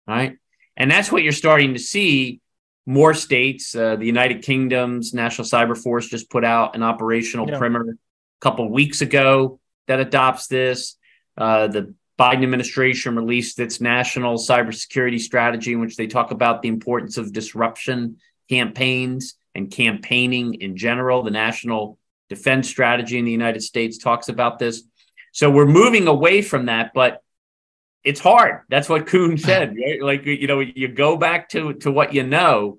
[0.07, 0.37] Right.
[0.77, 2.41] And that's what you're starting to see.
[2.87, 7.57] More states, uh, the United Kingdom's National Cyber Force just put out an operational yeah.
[7.57, 7.95] primer a
[8.43, 10.97] couple weeks ago that adopts this.
[11.37, 16.69] Uh, the Biden administration released its national cybersecurity strategy, in which they talk about the
[16.69, 18.19] importance of disruption
[18.51, 21.23] campaigns and campaigning in general.
[21.23, 24.83] The national defense strategy in the United States talks about this.
[25.33, 27.23] So we're moving away from that, but
[28.03, 28.63] it's hard.
[28.69, 29.77] That's what Kuhn said.
[29.77, 30.03] Right?
[30.03, 32.79] Like you know, you go back to to what you know,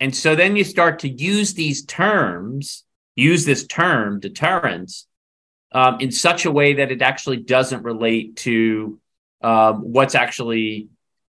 [0.00, 2.84] and so then you start to use these terms,
[3.16, 5.06] use this term deterrence,
[5.72, 9.00] um, in such a way that it actually doesn't relate to
[9.42, 10.88] um, what's actually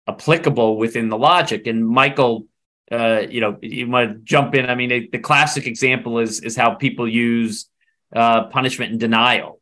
[0.07, 1.67] applicable within the logic.
[1.67, 2.47] And Michael
[2.91, 4.69] uh, you know, you want to jump in.
[4.69, 7.69] I mean, it, the classic example is is how people use
[8.15, 9.59] uh, punishment and denial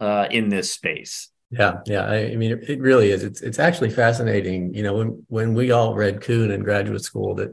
[0.00, 1.28] uh, in this space.
[1.50, 2.06] Yeah, yeah.
[2.06, 3.22] I, I, mean, it really is.
[3.24, 4.72] It's it's actually fascinating.
[4.74, 7.50] You know, when when we all read Kuhn in graduate school, that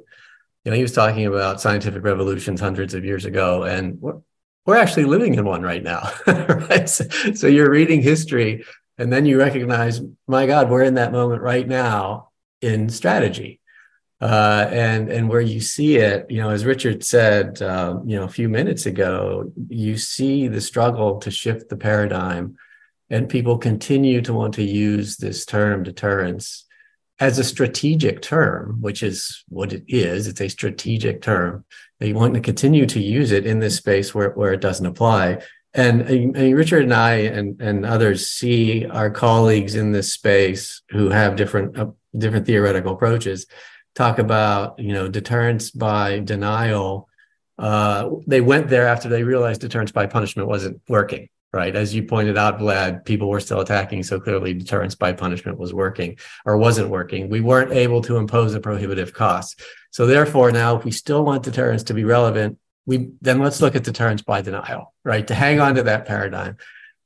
[0.63, 4.19] you know he was talking about scientific revolutions hundreds of years ago, and we're,
[4.65, 6.88] we're actually living in one right now, right?
[6.88, 7.03] So,
[7.34, 8.63] so you're reading history,
[8.97, 12.29] and then you recognize, my God, we're in that moment right now
[12.62, 13.59] in strategy
[14.21, 18.25] uh, and and where you see it, you know, as Richard said, uh, you know,
[18.25, 22.58] a few minutes ago, you see the struggle to shift the paradigm,
[23.10, 26.65] and people continue to want to use this term deterrence
[27.21, 30.27] as a strategic term, which is what it is.
[30.27, 31.63] It's a strategic term.
[31.99, 35.43] They want to continue to use it in this space where where it doesn't apply.
[35.73, 41.10] And, and Richard and I and, and others see our colleagues in this space who
[41.10, 43.45] have different uh, different theoretical approaches
[43.95, 47.08] talk about you know deterrence by denial
[47.58, 51.75] uh, they went there after they realized deterrence by punishment wasn't working right?
[51.75, 54.04] As you pointed out, Vlad, people were still attacking.
[54.04, 57.30] So clearly deterrence by punishment was working or wasn't working.
[57.30, 59.62] We weren't able to impose a prohibitive cost.
[59.91, 63.75] So therefore, now if we still want deterrence to be relevant, we then let's look
[63.75, 65.25] at deterrence by denial, right?
[65.28, 66.58] To hang on to that paradigm.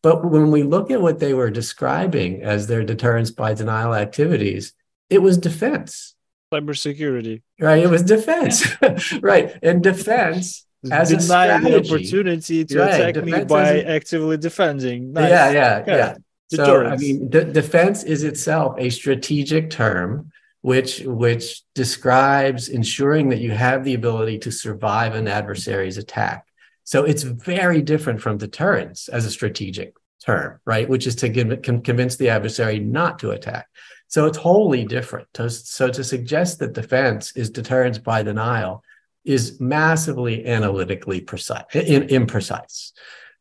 [0.02, 4.74] But when we look at what they were describing as their deterrence by denial activities,
[5.10, 6.16] it was defense.
[6.54, 7.42] Cybersecurity.
[7.60, 7.84] Right.
[7.84, 8.66] It was defense.
[9.22, 9.58] right.
[9.64, 12.94] And defense as deny the opportunity to right.
[12.94, 15.14] attack defense me by actively defending.
[15.14, 15.30] Nice.
[15.30, 15.96] Yeah, yeah, yeah.
[15.96, 16.16] yeah.
[16.50, 20.32] So I mean, d- defense is itself a strategic term
[20.64, 26.48] which which describes ensuring that you have the ability to survive an adversary's attack.
[26.86, 29.94] So it's very different from deterrence as a strategic
[30.26, 30.88] term, right?
[30.88, 33.68] Which is to give, convince the adversary not to attack.
[34.14, 35.28] So it's wholly different.
[35.36, 38.84] So to suggest that defense is deterrence by denial
[39.26, 42.92] is massively analytically precise, in, imprecise,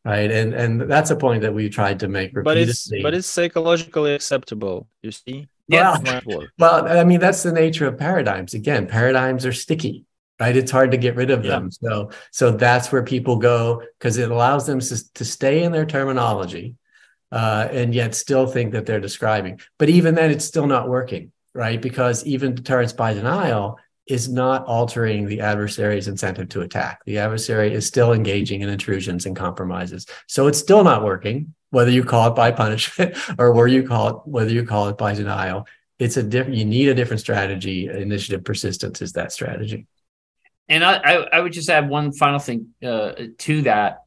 [0.02, 0.30] right?
[0.30, 2.42] And and that's a point that we tried to make repeatedly.
[2.44, 4.88] But it's but it's psychologically acceptable.
[5.02, 5.46] You see.
[5.68, 5.98] Yeah.
[6.58, 8.54] Well, I mean, that's the nature of paradigms.
[8.54, 10.06] Again, paradigms are sticky,
[10.40, 10.56] right?
[10.56, 11.50] It's hard to get rid of yeah.
[11.50, 11.70] them.
[11.70, 15.84] So, so that's where people go because it allows them to, to stay in their
[15.84, 16.76] terminology,
[17.32, 19.58] uh, and yet still think that they're describing.
[19.78, 21.80] But even then, it's still not working, right?
[21.80, 27.00] Because even deterrence by denial is not altering the adversary's incentive to attack.
[27.06, 30.06] The adversary is still engaging in intrusions and compromises.
[30.26, 34.08] So it's still not working, whether you call it by punishment or where you call
[34.08, 35.66] it, whether you call it by denial.
[35.98, 37.88] It's a different, you need a different strategy.
[37.88, 39.86] Initiative persistence is that strategy.
[40.68, 44.02] And I, I, I would just add one final thing uh, to that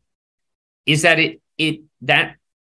[0.86, 2.36] is that it, it, that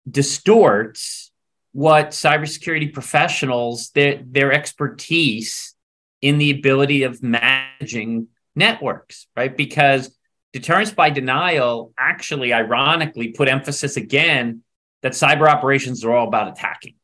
[0.10, 1.32] distorts
[1.74, 5.76] what cybersecurity professionals, their, their expertise
[6.22, 9.56] in the ability of managing networks, right?
[9.56, 10.16] Because
[10.54, 14.64] deterrence by denial actually, ironically, put emphasis again
[15.04, 16.96] that cyber operations are all about attacking,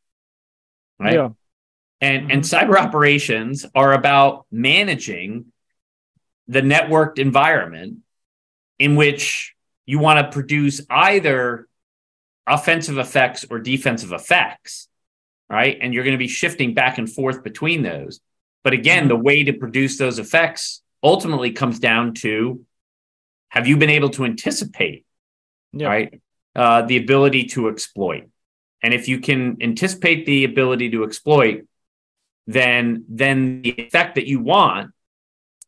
[1.00, 1.14] right?
[1.14, 1.30] Yeah.
[2.02, 2.32] And, mm-hmm.
[2.32, 5.46] and cyber operations are about managing
[6.48, 8.00] the networked environment
[8.80, 9.54] in which
[9.86, 11.68] you want to produce either
[12.48, 14.88] offensive effects or defensive effects,
[15.50, 15.78] right?
[15.82, 18.20] And you're going to be shifting back and forth between those.
[18.64, 22.66] But again, the way to produce those effects ultimately comes down to
[23.50, 25.06] have you been able to anticipate,
[25.74, 25.88] yeah.
[25.88, 26.22] right?
[26.56, 28.30] Uh, the ability to exploit.
[28.82, 31.66] And if you can anticipate the ability to exploit,
[32.48, 34.92] then then the effect that you want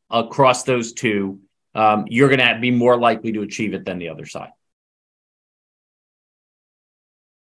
[0.09, 1.39] across those two,
[1.73, 4.51] um, you're going to be more likely to achieve it than the other side.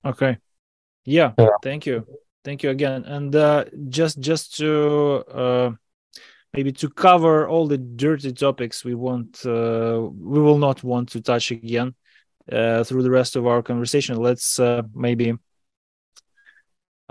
[0.04, 0.38] Okay.
[1.04, 1.32] Yeah.
[1.38, 1.48] yeah.
[1.62, 2.06] Thank you
[2.48, 5.70] thank you again and uh, just just to uh,
[6.54, 10.00] maybe to cover all the dirty topics we want uh,
[10.32, 11.94] we will not want to touch again
[12.50, 15.34] uh, through the rest of our conversation let's uh, maybe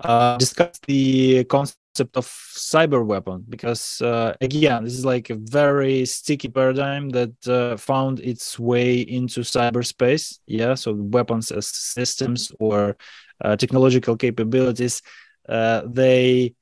[0.03, 4.01] uh, discuss the concept of cyber weapon because
[4.41, 10.73] again this is like a very sticky paradigm that found its way into cyberspace yeah
[10.73, 12.95] so weapons as systems or
[13.43, 15.01] uh, technological capabilities,
[15.47, 16.55] uh, they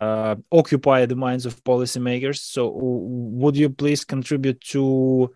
[0.00, 2.38] uh, occupy the minds of policymakers.
[2.38, 5.34] So, would you please contribute to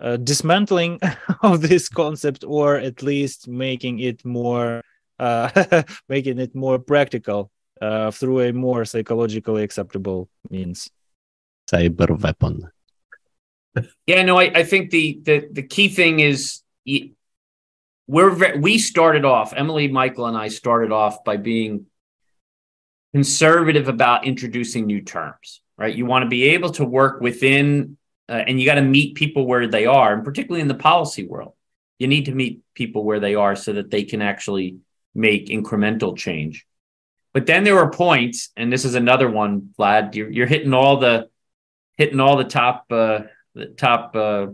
[0.00, 1.00] uh, dismantling
[1.42, 4.82] of this concept, or at least making it more
[5.18, 10.90] uh, making it more practical uh, through a more psychologically acceptable means?
[11.70, 12.70] Cyber weapon.
[14.06, 16.62] Yeah, no, I, I think the, the the key thing is
[18.08, 21.86] we're we started off emily michael and i started off by being
[23.12, 27.96] conservative about introducing new terms right you want to be able to work within
[28.28, 31.26] uh, and you got to meet people where they are and particularly in the policy
[31.26, 31.52] world
[31.98, 34.78] you need to meet people where they are so that they can actually
[35.14, 36.66] make incremental change
[37.38, 40.96] but then there were points and this is another one vlad you're, you're hitting all
[40.96, 41.28] the
[41.96, 43.20] hitting all the top uh,
[43.54, 44.48] the top uh,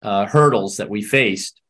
[0.00, 1.60] uh hurdles that we faced.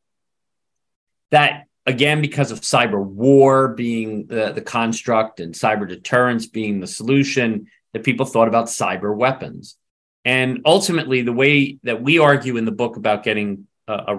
[1.33, 6.87] That again because of cyber war being the, the construct and cyber deterrence being the
[6.87, 9.77] solution that people thought about cyber weapons.
[10.25, 14.19] And ultimately the way that we argue in the book about getting uh,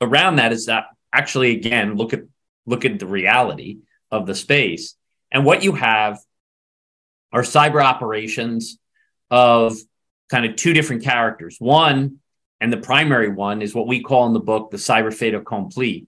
[0.00, 2.22] around that is that actually again look at
[2.64, 3.78] look at the reality
[4.12, 4.94] of the space
[5.32, 6.18] and what you have
[7.32, 8.78] are cyber operations
[9.30, 9.76] of
[10.28, 12.18] kind of two different characters one
[12.60, 16.06] and the primary one is what we call in the book the cyber fait accompli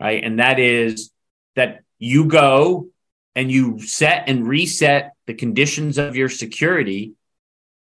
[0.00, 0.24] right?
[0.24, 1.12] And that is
[1.54, 2.88] that you go
[3.34, 7.12] and you set and reset the conditions of your security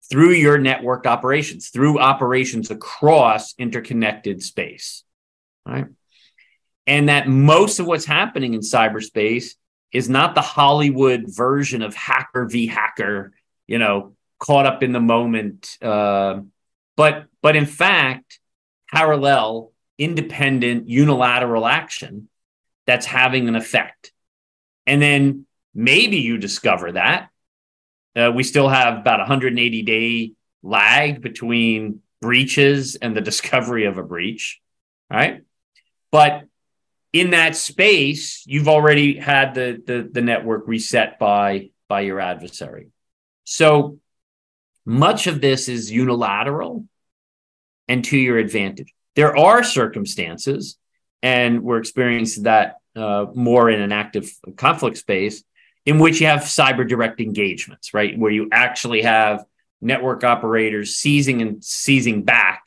[0.09, 5.03] through your network operations, through operations across interconnected space,
[5.65, 5.87] right?
[6.85, 9.55] And that most of what's happening in cyberspace
[9.93, 13.31] is not the Hollywood version of hacker v hacker,
[13.67, 16.41] you know, caught up in the moment, uh,
[16.97, 18.39] but but in fact,
[18.91, 22.27] parallel, independent, unilateral action
[22.85, 24.11] that's having an effect.
[24.85, 27.29] And then maybe you discover that
[28.15, 34.03] uh, we still have about 180 day lag between breaches and the discovery of a
[34.03, 34.61] breach,
[35.09, 35.41] right?
[36.11, 36.43] But
[37.13, 42.87] in that space, you've already had the, the, the network reset by, by your adversary.
[43.43, 43.99] So
[44.83, 46.85] much of this is unilateral
[47.87, 48.93] and to your advantage.
[49.15, 50.77] There are circumstances,
[51.21, 55.43] and we're experiencing that uh, more in an active conflict space,
[55.85, 58.17] in which you have cyber direct engagements, right?
[58.17, 59.43] Where you actually have
[59.81, 62.63] network operators seizing and seizing back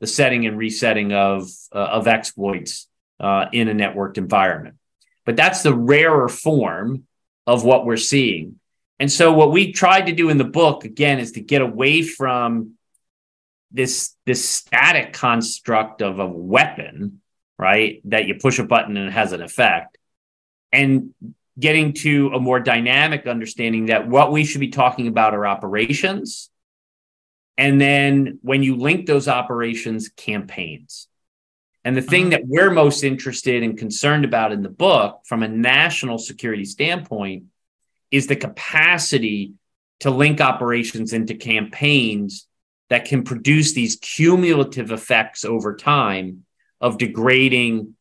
[0.00, 2.87] the setting and resetting of, uh, of exploits
[3.20, 4.76] uh, in a networked environment.
[5.24, 7.06] But that's the rarer form
[7.46, 8.60] of what we're seeing.
[9.00, 12.02] And so, what we tried to do in the book, again, is to get away
[12.02, 12.74] from
[13.70, 17.20] this, this static construct of a weapon,
[17.58, 18.00] right?
[18.04, 19.98] That you push a button and it has an effect,
[20.72, 21.14] and
[21.58, 26.50] getting to a more dynamic understanding that what we should be talking about are operations.
[27.56, 31.07] And then when you link those operations, campaigns.
[31.84, 32.30] And the thing uh-huh.
[32.30, 37.44] that we're most interested and concerned about in the book from a national security standpoint
[38.10, 39.54] is the capacity
[40.00, 42.46] to link operations into campaigns
[42.90, 46.44] that can produce these cumulative effects over time
[46.80, 47.94] of degrading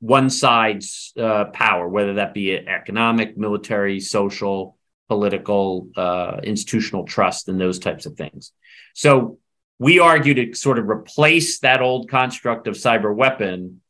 [0.00, 4.76] one side's uh, power, whether that be economic, military, social,
[5.08, 8.52] political, uh, institutional trust, and those types of things.
[8.94, 9.38] So
[9.80, 13.80] we argue to sort of replace that old construct of cyber weapon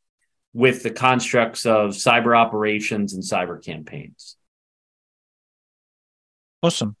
[0.53, 4.37] with the constructs of cyber operations and cyber campaigns.
[6.63, 6.95] Awesome.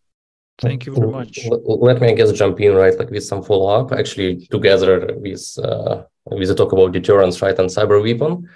[0.59, 1.39] Thank you very much.
[1.49, 5.57] Let me, I guess, jump in right, like with some follow up, actually, together with
[5.63, 8.47] uh, with the talk about deterrence, right, and cyber weapon.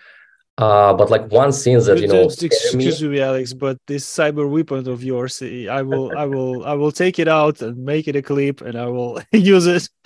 [0.57, 3.09] Uh, but like one scene that you know, excuse me.
[3.09, 7.19] me, Alex, but this cyber weapon of yours, I will, I will, I will take
[7.19, 9.89] it out and make it a clip, and I will use it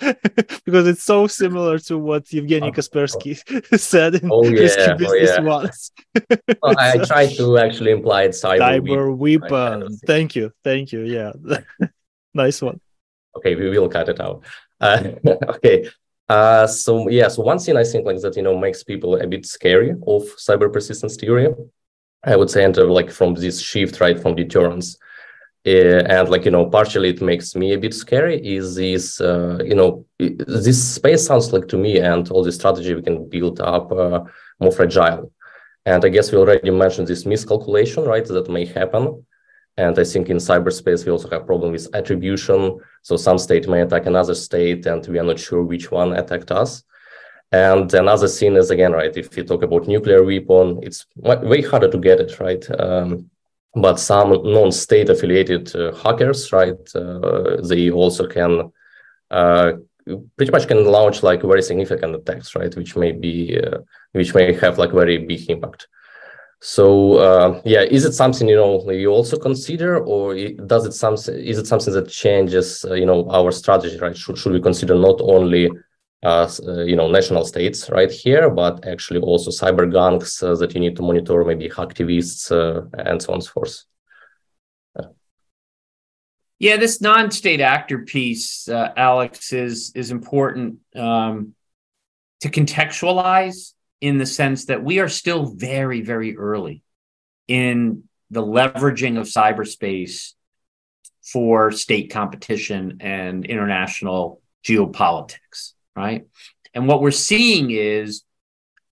[0.64, 3.38] because it's so similar to what Evgeny Kaspersky
[3.78, 5.40] said in oh, yeah, Risky Business oh, yeah.
[5.40, 5.92] once.
[6.62, 9.48] well, I tried to actually imply it cyber, cyber weapon.
[9.48, 11.02] Kind of thank you, thank you.
[11.02, 11.30] Yeah,
[12.34, 12.80] nice one.
[13.36, 14.42] Okay, we will cut it out.
[14.80, 15.88] Uh, okay,
[16.30, 19.26] uh, so yeah, so one thing I think like that, you know, makes people a
[19.26, 21.48] bit scary of cyber persistence theory.
[22.22, 24.96] I would say, and uh, like from this shift, right, from deterrence,
[25.66, 28.36] uh, and like you know, partially it makes me a bit scary.
[28.56, 32.94] Is this, uh, you know, this space sounds like to me, and all the strategy
[32.94, 34.20] we can build up uh,
[34.60, 35.32] more fragile.
[35.84, 39.26] And I guess we already mentioned this miscalculation, right, that may happen
[39.76, 42.78] and I think in cyberspace, we also have problem with attribution.
[43.02, 46.50] So some state may attack another state, and we are not sure which one attacked
[46.50, 46.82] us.
[47.52, 49.16] And another thing is again, right?
[49.16, 52.64] If you talk about nuclear weapon, it's way harder to get it, right?
[52.78, 53.30] Um,
[53.74, 56.78] but some non-state affiliated uh, hackers, right?
[56.94, 58.72] Uh, they also can
[59.30, 59.72] uh,
[60.36, 62.74] pretty much can launch like very significant attacks, right?
[62.74, 63.78] Which may be uh,
[64.12, 65.88] which may have like very big impact.
[66.62, 70.34] So uh, yeah, is it something you know you also consider, or
[70.66, 71.34] does it something?
[71.34, 73.98] Is it something that changes uh, you know our strategy?
[73.98, 74.16] Right?
[74.16, 75.70] Should should we consider not only
[76.22, 76.50] uh,
[76.84, 80.96] you know national states right here, but actually also cyber gangs uh, that you need
[80.96, 83.84] to monitor, maybe hacktivists uh, and so on and so forth.
[86.58, 91.54] Yeah, this non-state actor piece, uh, Alex, is is important um,
[92.42, 96.82] to contextualize in the sense that we are still very, very early
[97.48, 100.32] in the leveraging of cyberspace
[101.22, 106.26] for state competition and international geopolitics, right?
[106.74, 108.22] And what we're seeing is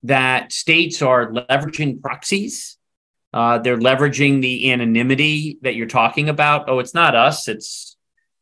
[0.05, 2.77] that states are leveraging proxies.
[3.33, 6.69] Uh, they're leveraging the anonymity that you're talking about.
[6.69, 7.97] Oh, it's not us; it's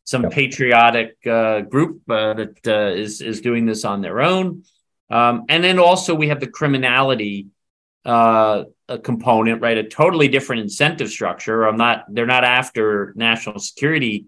[0.05, 4.63] some patriotic uh, group uh, that uh, is is doing this on their own.
[5.11, 7.49] Um, and then also we have the criminality
[8.05, 8.65] uh,
[9.03, 9.79] component, right?
[9.79, 11.65] A totally different incentive structure.
[11.65, 12.05] I'm not.
[12.09, 14.27] They're not after national security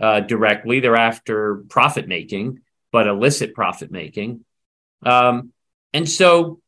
[0.00, 0.80] uh, directly.
[0.80, 2.60] They're after profit making,
[2.92, 4.44] but illicit profit making.
[5.04, 5.52] Um,
[5.92, 6.60] and so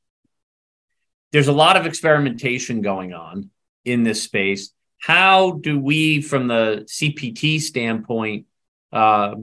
[1.32, 3.50] there's a lot of experimentation going on
[3.84, 4.72] in this space.
[4.98, 8.46] How do we, from the CPT standpoint,
[8.92, 9.34] uh,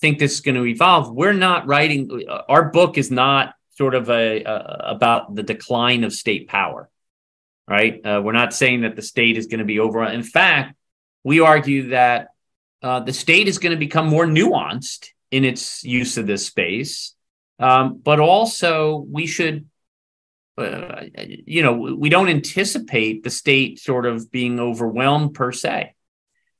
[0.00, 1.12] think this is going to evolve.
[1.12, 6.12] We're not writing, our book is not sort of a, a about the decline of
[6.12, 6.90] state power,
[7.68, 8.04] right?
[8.04, 10.04] Uh, we're not saying that the state is going to be over.
[10.04, 10.74] In fact,
[11.22, 12.28] we argue that
[12.82, 17.14] uh, the state is going to become more nuanced in its use of this space,
[17.60, 19.66] um, but also we should.
[20.58, 21.04] Uh,
[21.46, 25.94] you know, we don't anticipate the state sort of being overwhelmed per se.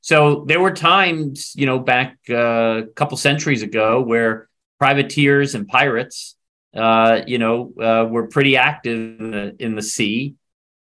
[0.03, 4.49] So there were times, you know, back uh, a couple centuries ago where
[4.79, 6.37] privateers and pirates,
[6.75, 10.35] uh, you know, uh, were pretty active in the, in the, sea,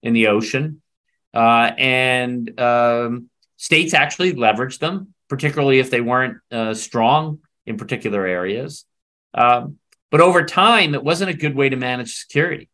[0.03, 0.83] in the ocean,
[1.35, 8.27] uh, and um, states actually leveraged them, particularly if they weren't uh, strong in particular
[8.27, 8.85] areas.
[9.35, 9.79] Um,
[10.11, 12.69] but over time, it wasn't a good way to manage security.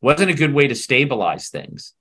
[0.00, 1.94] wasn't a good way to stabilize things.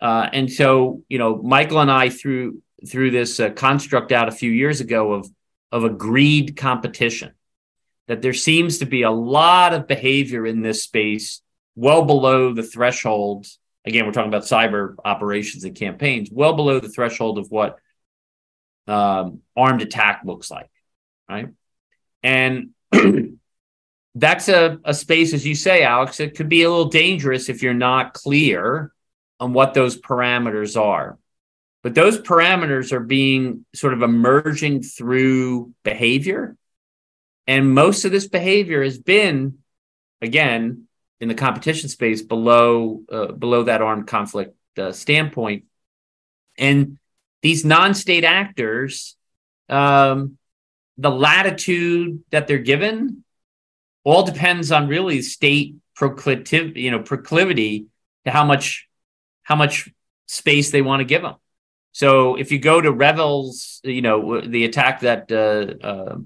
[0.00, 4.32] Uh, and so, you know, Michael and I threw threw this uh, construct out a
[4.32, 5.30] few years ago of
[5.72, 7.32] of agreed competition.
[8.06, 11.40] That there seems to be a lot of behavior in this space
[11.74, 13.46] well below the threshold.
[13.84, 17.78] Again, we're talking about cyber operations and campaigns, well below the threshold of what
[18.86, 20.70] um, armed attack looks like,
[21.28, 21.48] right?
[22.22, 22.70] And
[24.14, 27.62] that's a, a space, as you say, Alex, it could be a little dangerous if
[27.62, 28.92] you're not clear
[29.40, 31.18] on what those parameters are.
[31.82, 36.56] But those parameters are being sort of emerging through behavior.
[37.46, 39.58] And most of this behavior has been,
[40.22, 40.86] again,
[41.20, 45.64] in the competition space below uh, below that armed conflict uh, standpoint.
[46.58, 46.98] And
[47.42, 49.16] these non-state actors,
[49.68, 50.38] um,
[50.96, 53.24] the latitude that they're given,
[54.04, 57.86] all depends on really state proclivity, you know, proclivity
[58.24, 58.88] to how much
[59.42, 59.90] how much
[60.26, 61.34] space they want to give them.
[61.92, 66.16] So if you go to REvil's, you know, the attack that uh, uh,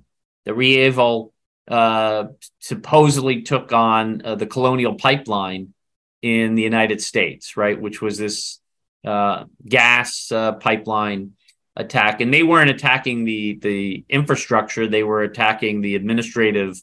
[0.49, 1.33] the REvil
[1.69, 2.25] uh,
[2.59, 5.75] supposedly took on uh, the Colonial Pipeline
[6.23, 8.59] in the United States, right, which was this
[9.07, 11.33] uh, gas uh, pipeline
[11.77, 16.83] attack, and they weren't attacking the the infrastructure; they were attacking the administrative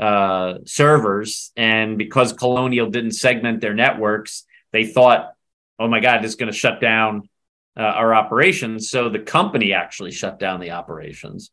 [0.00, 1.52] servers.
[1.56, 5.34] And because Colonial didn't segment their networks, they thought
[5.78, 7.28] oh my God, this is going to shut down
[7.76, 8.90] uh, our operations.
[8.90, 11.50] So the company actually shut down the operations,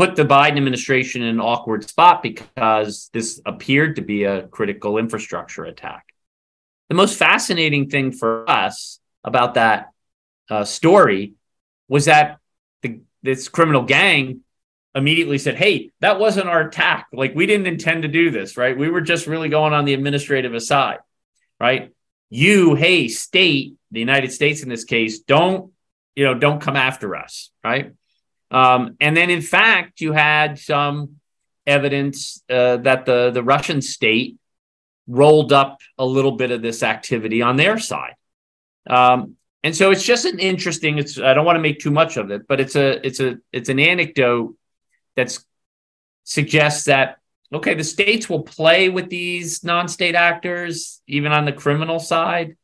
[0.00, 4.96] put the Biden administration in an awkward spot because this appeared to be a critical
[4.96, 6.06] infrastructure attack.
[6.88, 9.90] The most fascinating thing for us about that
[10.48, 11.34] uh, story
[11.86, 12.38] was that
[12.82, 14.40] the, this criminal gang
[14.94, 17.08] immediately said, Hey, that wasn't our attack.
[17.12, 18.76] Like, we didn't intend to do this, right?
[18.76, 21.00] We were just really going on the administrative aside,
[21.60, 21.92] right?
[22.30, 25.72] you, hey, state, the United States in this case, don't,
[26.14, 27.92] you know, don't come after us, right?
[28.50, 31.16] Um, and then, in fact, you had some
[31.66, 34.38] evidence uh, that the the Russian state
[35.06, 38.14] rolled up a little bit of this activity on their side.
[38.88, 40.98] Um, and so it's just an interesting.
[40.98, 43.38] It's I don't want to make too much of it, but it's a it's a
[43.52, 44.56] it's an anecdote
[45.16, 45.36] that
[46.24, 47.18] suggests that
[47.52, 52.56] okay, the states will play with these non-state actors, even on the criminal side,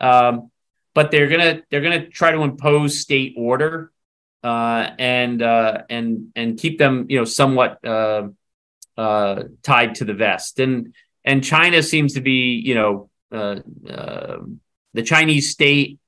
[0.00, 0.50] um,
[0.94, 3.90] but they're gonna they're gonna try to impose state order
[4.44, 8.28] uh, and uh, and and keep them, you know, somewhat uh,
[8.96, 10.60] uh tied to the vest.
[10.60, 13.60] And and China seems to be, you know, uh,
[14.92, 15.98] the Chinese state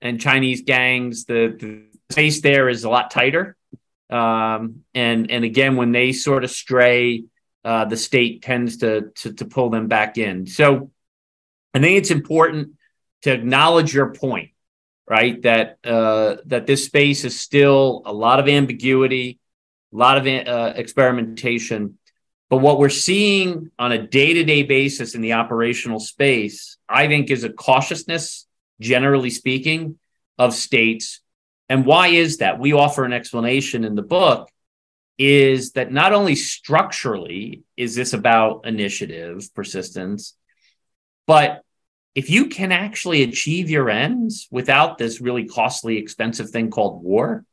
[0.00, 1.26] and Chinese gangs.
[1.26, 3.56] The, the space there is a lot tighter.
[4.08, 7.24] Um, and and again, when they sort of stray
[7.62, 10.46] the state tends to, to, to pull them back in.
[10.46, 10.90] So
[11.74, 12.72] I think it's important
[13.22, 14.51] to acknowledge your point,
[15.12, 15.42] right?
[15.42, 19.38] That uh, that this space is still a lot of ambiguity,
[19.92, 21.98] a lot of uh, experimentation.
[22.48, 27.08] But what we're seeing on a day to day basis in the operational space, I
[27.08, 28.46] think, is a cautiousness,
[28.80, 29.98] generally speaking,
[30.38, 31.20] of states.
[31.68, 32.58] And why is that?
[32.58, 34.48] We offer an explanation in the book
[35.18, 40.34] is that not only structurally is this about initiative, persistence,
[41.26, 41.62] but
[42.14, 47.44] if you can actually achieve your ends without this really costly, expensive thing called war,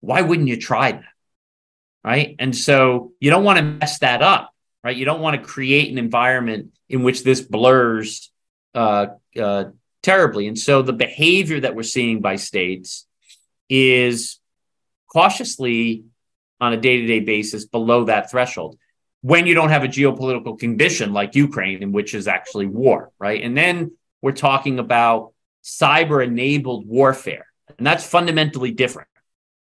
[0.00, 1.04] why wouldn't you try that?
[2.04, 2.36] Right.
[2.38, 4.96] And so you don't want to mess that up, right?
[4.96, 8.30] You don't want to create an environment in which this blurs
[8.74, 9.06] uh,
[9.38, 9.64] uh,
[10.02, 10.46] terribly.
[10.46, 13.06] And so the behavior that we're seeing by states
[13.68, 14.38] is
[15.12, 16.04] cautiously
[16.60, 18.78] on a day to day basis below that threshold
[19.20, 23.42] when you don't have a geopolitical condition like Ukraine, in which is actually war, right?
[23.42, 23.92] And then
[24.22, 25.32] we're talking about
[25.64, 27.46] cyber enabled warfare.
[27.76, 29.08] And that's fundamentally different,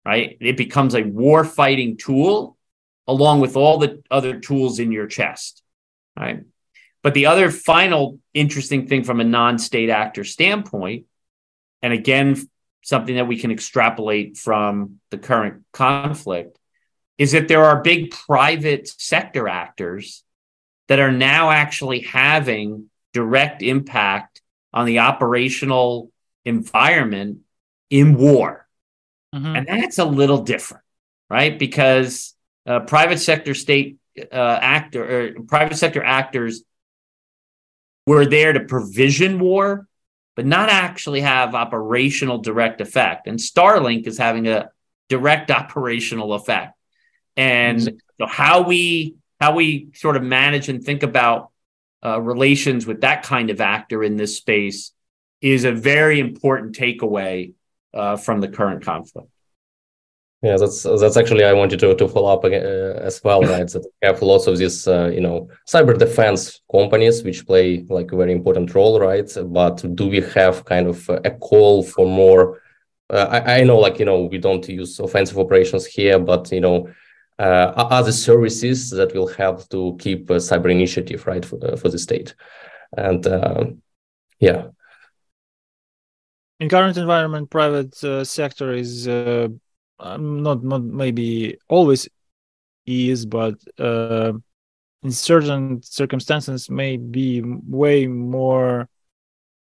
[0.05, 0.37] right?
[0.39, 2.57] It becomes a war fighting tool
[3.07, 5.61] along with all the other tools in your chest.
[6.17, 6.43] Right.
[7.03, 11.05] But the other final interesting thing from a non state actor standpoint,
[11.81, 12.37] and again,
[12.83, 16.57] something that we can extrapolate from the current conflict,
[17.21, 20.23] is that there are big private sector actors
[20.87, 24.41] that are now actually having direct impact
[24.73, 26.11] on the operational
[26.45, 27.41] environment
[27.91, 28.67] in war.
[29.35, 29.55] Mm-hmm.
[29.55, 30.83] And that's a little different,
[31.29, 31.59] right?
[31.59, 32.33] Because
[32.65, 35.03] uh, private sector state uh, actor
[35.37, 36.63] or private sector actors
[38.07, 39.87] were there to provision war,
[40.35, 43.27] but not actually have operational direct effect.
[43.27, 44.71] And Starlink is having a
[45.07, 46.75] direct operational effect.
[47.37, 51.49] And so how we how we sort of manage and think about
[52.05, 54.91] uh, relations with that kind of actor in this space
[55.41, 57.53] is a very important takeaway
[57.93, 59.27] uh, from the current conflict.
[60.43, 63.67] Yeah, that's that's actually I wanted to to follow up uh, as well, right?
[63.67, 68.11] That we have lots of these, uh, you know, cyber defense companies which play like
[68.11, 69.31] a very important role, right?
[69.45, 72.59] But do we have kind of a call for more?
[73.07, 76.61] Uh, I, I know, like you know, we don't use offensive operations here, but you
[76.61, 76.89] know,
[77.43, 81.99] other services that will help to keep a cyber initiative, right, for the, for the
[81.99, 82.35] state,
[82.97, 83.65] and uh,
[84.39, 84.67] yeah.
[86.59, 89.59] In current environment, private uh, sector is um,
[90.43, 92.07] not not maybe always
[92.85, 94.33] is, but uh,
[95.03, 98.89] in certain circumstances may be way more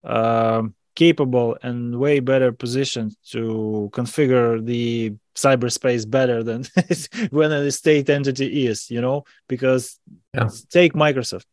[0.04, 0.62] uh,
[0.94, 6.64] capable and way better positioned to configure the cyberspace better than
[7.30, 9.98] when a state entity is, you know, because
[10.34, 10.48] yeah.
[10.70, 11.46] take Microsoft.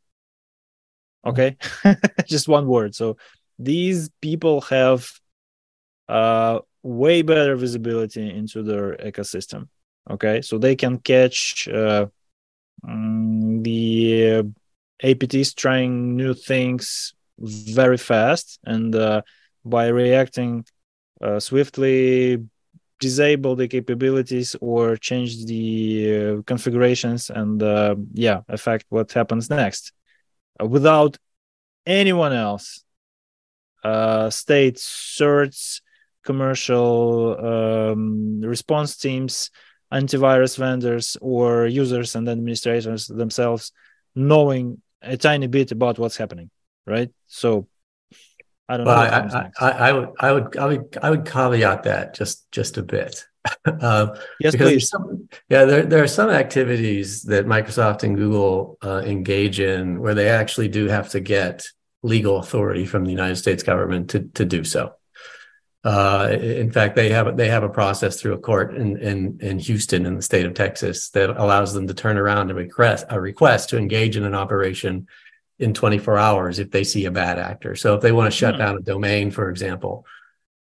[1.25, 1.57] Okay,
[2.25, 2.95] just one word.
[2.95, 3.17] So
[3.57, 5.11] these people have
[6.07, 9.67] uh, way better visibility into their ecosystem
[10.09, 12.07] okay so they can catch uh,
[12.87, 14.43] um, the
[15.03, 19.21] apts trying new things very fast and uh,
[19.63, 20.65] by reacting
[21.21, 22.43] uh, swiftly
[22.99, 29.93] disable the capabilities or change the uh, configurations and uh, yeah affect what happens next
[30.61, 31.17] uh, without
[31.85, 32.83] anyone else
[34.29, 35.81] state certs
[36.23, 39.49] commercial um, response teams,
[39.91, 43.71] antivirus vendors, or users and administrators themselves
[44.15, 46.49] knowing a tiny bit about what's happening,
[46.85, 47.09] right?
[47.27, 47.67] So
[48.69, 49.49] I don't well, know.
[49.59, 52.83] I, I, I, would, I would, I would, I would caveat that just, just a
[52.83, 53.25] bit.
[53.65, 54.89] uh, yes, please.
[54.89, 60.13] Some, yeah, there, there are some activities that Microsoft and Google uh, engage in where
[60.13, 61.65] they actually do have to get
[62.03, 64.93] legal authority from the United States government to, to do so.
[65.83, 69.59] Uh, in fact, they have they have a process through a court in, in in
[69.59, 73.19] Houston in the state of Texas that allows them to turn around and request a
[73.19, 75.07] request to engage in an operation
[75.59, 77.75] in 24 hours if they see a bad actor.
[77.75, 78.59] So if they want to shut hmm.
[78.59, 80.05] down a domain, for example,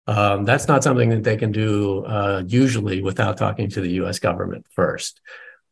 [0.07, 4.19] um, that's not something that they can do uh, usually without talking to the U.S.
[4.19, 5.19] government first.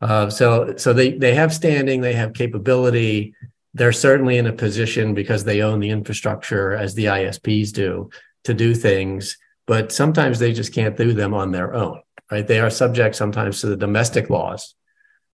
[0.02, 3.34] Uh, so so they they have standing, they have capability.
[3.74, 8.10] They're certainly in a position because they own the infrastructure as the ISPs do
[8.44, 12.46] to do things, but sometimes they just can't do them on their own, right?
[12.46, 14.76] They are subject sometimes to the domestic laws,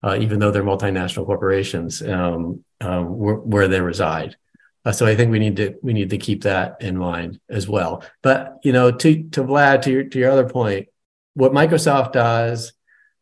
[0.03, 4.37] uh, even though they're multinational corporations um, uh, where, where, they reside.
[4.85, 7.69] Uh, so I think we need to we need to keep that in mind as
[7.69, 8.05] well.
[8.23, 10.89] But you know, to to Vlad, to your to your other point,
[11.35, 12.73] what Microsoft does,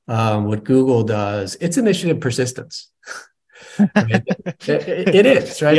[0.08, 2.90] um, what Google does, it's initiative persistence.
[3.78, 5.76] it, it, it is right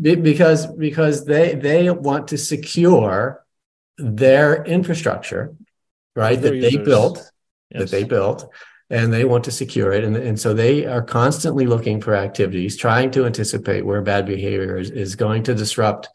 [0.00, 0.22] yep.
[0.22, 3.44] because because they they want to secure
[3.98, 5.54] their infrastructure,
[6.16, 7.30] right, that they built,
[7.70, 7.82] yes.
[7.82, 8.52] that they built,
[8.90, 10.04] and they want to secure it.
[10.04, 14.76] And, and so they are constantly looking for activities, trying to anticipate where bad behavior
[14.76, 16.08] is, is going to disrupt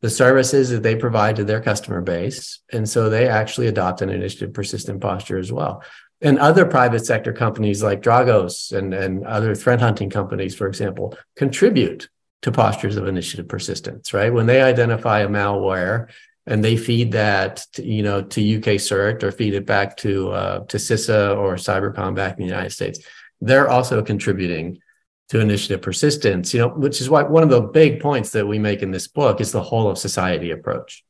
[0.00, 2.60] the services that they provide to their customer base.
[2.72, 5.82] And so they actually adopt an initiative persistent posture as well.
[6.20, 11.16] And other private sector companies like Dragos and, and other threat hunting companies, for example,
[11.36, 12.08] contribute
[12.42, 14.32] to postures of initiative persistence, right?
[14.32, 16.08] When they identify a malware
[16.48, 20.30] and they feed that to, you know to UK CERT or feed it back to
[20.32, 23.00] uh, to CISA or Cybercom back in the United States.
[23.40, 24.80] They're also contributing
[25.28, 26.54] to initiative persistence.
[26.54, 29.08] You know, which is why one of the big points that we make in this
[29.08, 31.04] book is the whole of society approach,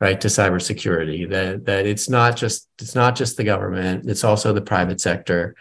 [0.00, 1.28] right, to cybersecurity.
[1.28, 5.56] That that it's not just it's not just the government; it's also the private sector,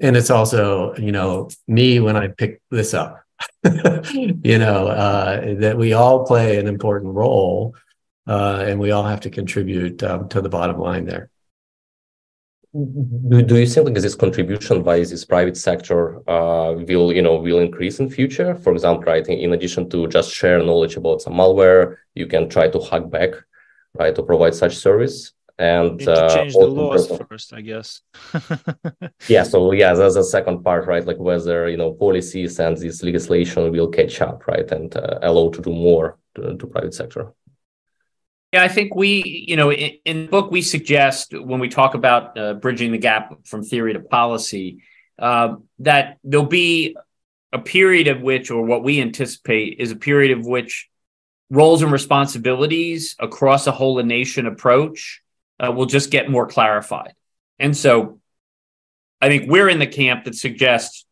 [0.00, 3.20] and it's also you know me when I pick this up.
[3.64, 7.74] you know uh, that we all play an important role
[8.26, 11.30] uh, and we all have to contribute um, to the bottom line there.
[12.72, 17.36] do, do you think like this contribution by this private sector uh, will you know
[17.36, 18.54] will increase in future?
[18.56, 22.48] For example right in, in addition to just share knowledge about some malware you can
[22.48, 23.30] try to hack back
[23.94, 28.00] right to provide such service and uh, change the laws first i guess.
[29.28, 33.02] Yeah so yeah that's the second part right like whether you know policies and this
[33.04, 37.32] legislation will catch up right and uh, allow to do more to, to private sector
[38.54, 41.94] yeah, I think we, you know, in, in the book we suggest when we talk
[41.94, 44.80] about uh, bridging the gap from theory to policy,
[45.18, 46.96] uh, that there'll be
[47.52, 50.88] a period of which, or what we anticipate, is a period of which
[51.50, 55.20] roles and responsibilities across a whole of nation approach
[55.58, 57.14] uh, will just get more clarified.
[57.58, 58.20] And so,
[59.20, 61.06] I think we're in the camp that suggests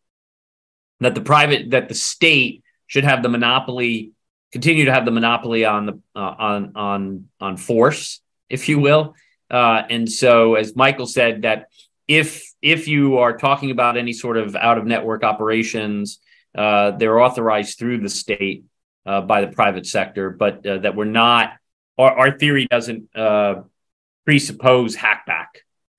[1.01, 4.13] that the private, that the state should have the monopoly
[4.53, 9.15] continue to have the monopoly on the uh, on on on force, if you will.
[9.51, 11.69] Uh, and so, as Michael said, that
[12.07, 16.21] if if you are talking about any sort of out of network operations,
[16.55, 18.65] uh, they're authorized through the state
[19.07, 21.55] uh, by the private sector, but uh, that we're not.
[21.99, 23.63] Our, our theory doesn't uh,
[24.25, 25.49] presuppose hackback,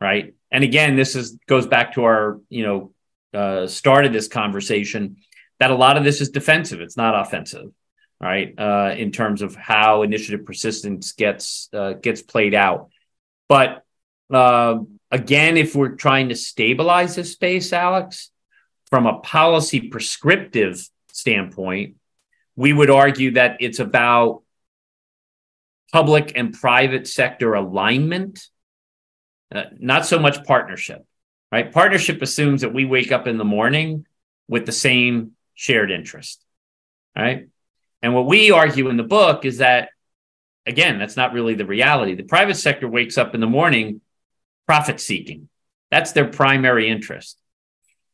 [0.01, 0.33] right?
[0.51, 5.17] And again, this is goes back to our you know start of this conversation
[5.59, 7.71] that a lot of this is defensive; it's not offensive
[8.23, 8.53] right?
[8.57, 12.89] Uh, in terms of how initiative persistence gets uh, gets played out.
[13.49, 13.83] But
[14.31, 14.77] uh,
[15.11, 18.31] again, if we're trying to stabilize this space, Alex,
[18.89, 21.97] from a policy prescriptive standpoint,
[22.55, 24.43] we would argue that it's about
[25.91, 28.47] public and private sector alignment,
[29.53, 31.05] uh, not so much partnership.
[31.51, 31.71] Right?
[31.71, 34.05] Partnership assumes that we wake up in the morning
[34.47, 36.41] with the same shared interest.
[37.17, 37.49] Right?
[38.03, 39.89] And what we argue in the book is that,
[40.65, 42.13] again, that's not really the reality.
[42.13, 44.01] The private sector wakes up in the morning
[44.67, 45.49] profit seeking,
[45.89, 47.37] that's their primary interest.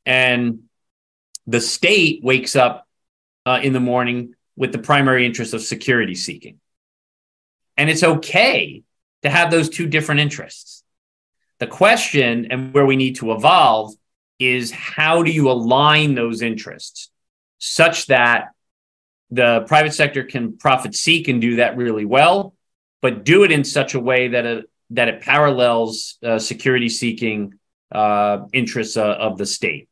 [0.06, 0.64] And
[1.48, 2.88] the state wakes up
[3.46, 6.60] uh, in the morning with the primary interest of security seeking.
[7.78, 8.84] And it's okay
[9.24, 10.84] to have those two different interests.
[11.60, 13.94] The question and where we need to evolve
[14.38, 17.10] is how do you align those interests
[17.58, 18.50] such that
[19.32, 22.54] the private sector can profit seek and do that really well,
[23.02, 27.54] but do it in such a way that it, that it parallels uh, security seeking
[27.92, 29.88] uh, interests uh, of the state.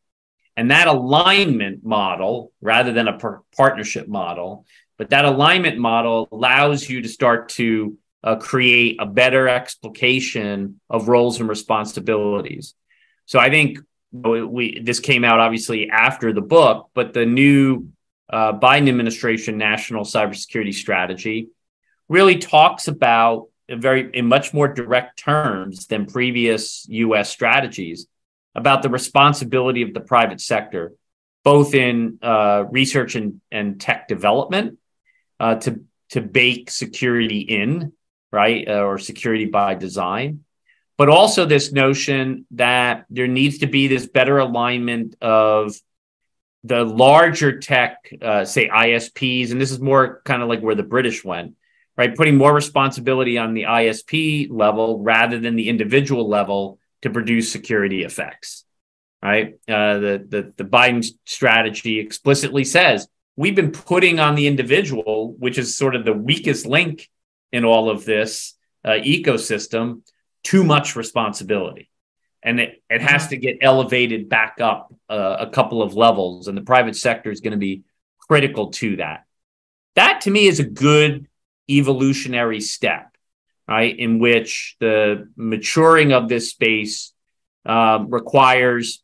[0.55, 4.65] And that alignment model, rather than a par- partnership model,
[4.97, 11.07] but that alignment model allows you to start to uh, create a better explication of
[11.07, 12.73] roles and responsibilities.
[13.25, 13.79] So I think
[14.11, 17.89] we this came out obviously after the book, but the new
[18.29, 21.49] uh, Biden administration national cybersecurity strategy
[22.09, 27.29] really talks about very in much more direct terms than previous U.S.
[27.29, 28.07] strategies
[28.55, 30.93] about the responsibility of the private sector,
[31.43, 34.77] both in uh, research and, and tech development,
[35.39, 37.91] uh, to to bake security in,
[38.31, 40.45] right, uh, or security by design,
[40.97, 45.75] but also this notion that there needs to be this better alignment of
[46.67, 50.83] the larger tech, uh, say ISPs, and this is more kind of like where the
[50.83, 51.55] British went,
[51.95, 52.15] right?
[52.15, 58.03] Putting more responsibility on the ISP level rather than the individual level to produce security
[58.03, 58.65] effects,
[59.23, 59.55] right?
[59.67, 65.57] Uh, the, the, the Biden strategy explicitly says we've been putting on the individual, which
[65.57, 67.09] is sort of the weakest link
[67.51, 70.01] in all of this uh, ecosystem,
[70.43, 71.89] too much responsibility
[72.47, 73.29] and it, it has mm-hmm.
[73.31, 77.41] to get elevated back up uh, a couple of levels and the private sector is
[77.41, 77.83] going to be
[78.27, 79.25] critical to that
[79.95, 81.27] that to me is a good
[81.69, 83.15] evolutionary step
[83.67, 87.13] right in which the maturing of this space
[87.65, 89.03] um, requires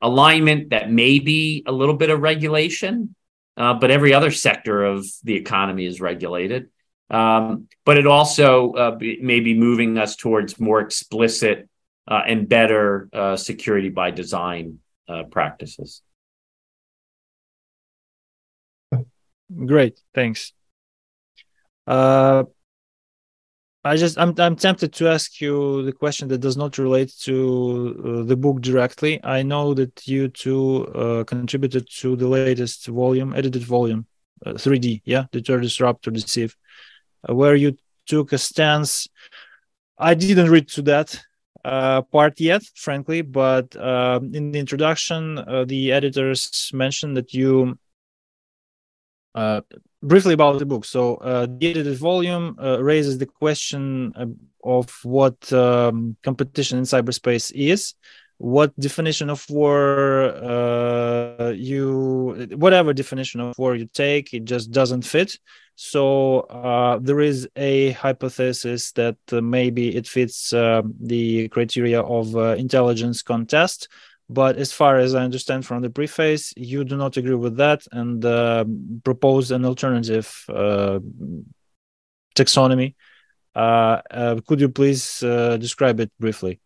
[0.00, 3.14] alignment that may be a little bit of regulation
[3.56, 6.68] uh, but every other sector of the economy is regulated
[7.10, 11.67] um, but it also uh, may be moving us towards more explicit
[12.08, 14.78] uh, and better uh, security by design
[15.08, 16.02] uh, practices.
[19.66, 20.52] Great, thanks.
[21.86, 22.44] Uh,
[23.84, 28.20] I just I'm I'm tempted to ask you the question that does not relate to
[28.20, 29.22] uh, the book directly.
[29.24, 34.06] I know that you two uh, contributed to the latest volume, edited volume,
[34.44, 36.56] 3D, yeah, Deter Disrupt or Deceive,
[37.26, 39.08] where you took a stance.
[39.96, 41.22] I didn't read to that
[41.64, 47.78] uh, part yet, frankly, but uh, in the introduction, uh, the editors mentioned that you
[49.34, 49.60] uh,
[50.02, 50.84] briefly about the book.
[50.84, 54.12] So, uh, the edited volume uh, raises the question
[54.64, 57.94] of what um, competition in cyberspace is,
[58.38, 65.02] what definition of war uh, you, whatever definition of war you take, it just doesn't
[65.02, 65.38] fit.
[65.74, 73.22] So uh, there is a hypothesis that uh, maybe it fits the criteria of intelligence
[73.22, 73.88] contest
[74.30, 77.86] but as far as I understand from the preface, you do not agree with that
[77.92, 78.64] and uh,
[79.02, 80.98] propose an alternative uh,
[82.34, 82.94] taxonomy.
[83.54, 86.60] Uh, uh could you please uh, describe it briefly?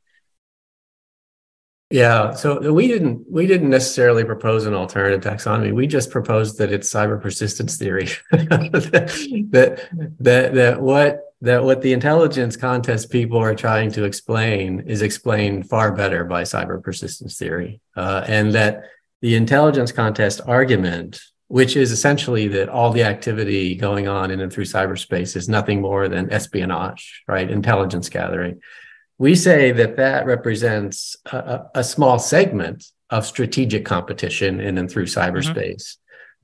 [1.92, 5.74] Yeah, so we didn't we didn't necessarily propose an alternative taxonomy.
[5.74, 8.08] We just proposed that it's cyber persistence theory.
[8.30, 9.84] that
[10.20, 15.68] that that what that what the intelligence contest people are trying to explain is explained
[15.68, 18.84] far better by cyber persistence theory, uh, and that
[19.20, 24.50] the intelligence contest argument, which is essentially that all the activity going on in and
[24.50, 27.50] through cyberspace is nothing more than espionage, right?
[27.50, 28.62] Intelligence gathering.
[29.18, 35.06] We say that that represents a, a small segment of strategic competition in and through
[35.06, 35.36] mm-hmm.
[35.36, 35.74] cyberspace.
[35.74, 35.98] Mm-hmm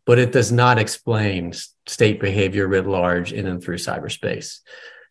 [0.08, 1.52] but it does not explain
[1.86, 4.60] state behavior writ large in and through cyberspace.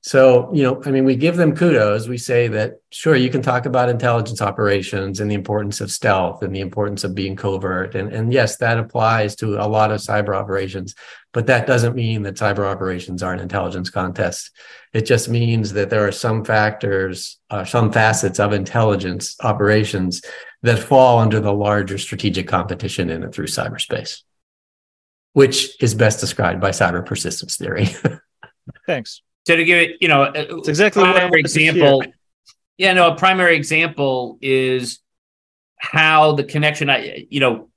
[0.07, 2.07] So, you know, I mean, we give them kudos.
[2.07, 6.43] We say that, sure, you can talk about intelligence operations and the importance of stealth
[6.43, 7.93] and the importance of being covert.
[7.93, 10.95] And, and yes, that applies to a lot of cyber operations,
[11.33, 14.51] but that doesn't mean that cyber operations are an intelligence contest.
[14.93, 20.21] It just means that there are some factors, uh, some facets of intelligence operations
[20.61, 24.21] that fall under the larger strategic competition in and through cyberspace
[25.33, 27.89] which is best described by cyber persistence theory.
[28.87, 29.21] Thanks.
[29.47, 32.03] So to give it, you know, it's exactly what example.
[32.77, 34.99] Yeah, no, a primary example is
[35.77, 36.89] how the connection.
[36.89, 37.69] I, you know,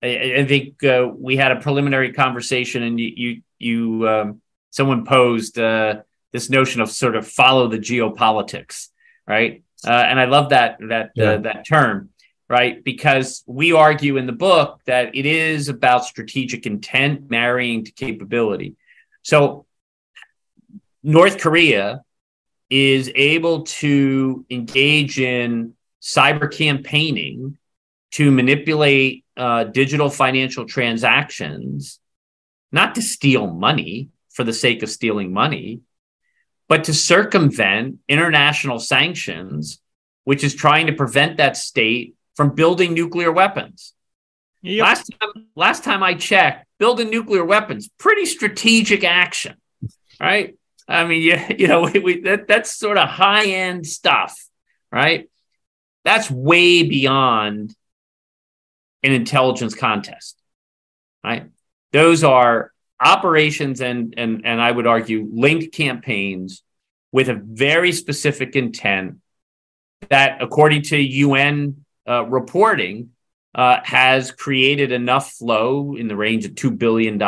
[0.00, 5.04] I, I think uh, we had a preliminary conversation, and you, you, you um, someone
[5.04, 6.02] posed uh,
[6.32, 8.90] this notion of sort of follow the geopolitics,
[9.26, 9.64] right?
[9.84, 11.36] Uh, and I love that that uh, yeah.
[11.38, 12.10] that term
[12.48, 12.84] right?
[12.84, 18.76] Because we argue in the book that it is about strategic intent marrying to capability.
[19.22, 19.65] So
[21.06, 22.02] North Korea
[22.68, 27.58] is able to engage in cyber campaigning
[28.10, 32.00] to manipulate uh, digital financial transactions,
[32.72, 35.78] not to steal money for the sake of stealing money,
[36.66, 39.78] but to circumvent international sanctions,
[40.24, 43.92] which is trying to prevent that state from building nuclear weapons.
[44.62, 44.82] Yep.
[44.82, 49.54] Last time, last time I checked, building nuclear weapons, pretty strategic action,
[50.18, 50.56] right?
[50.88, 54.38] I mean, you, you know, we, we, that, that's sort of high end stuff,
[54.90, 55.28] right?
[56.04, 57.74] That's way beyond
[59.02, 60.40] an intelligence contest,
[61.24, 61.46] right?
[61.92, 66.62] Those are operations and and and I would argue linked campaigns
[67.12, 69.18] with a very specific intent
[70.10, 73.10] that, according to UN uh, reporting
[73.54, 77.18] uh, has created enough flow in the range of $2 billion,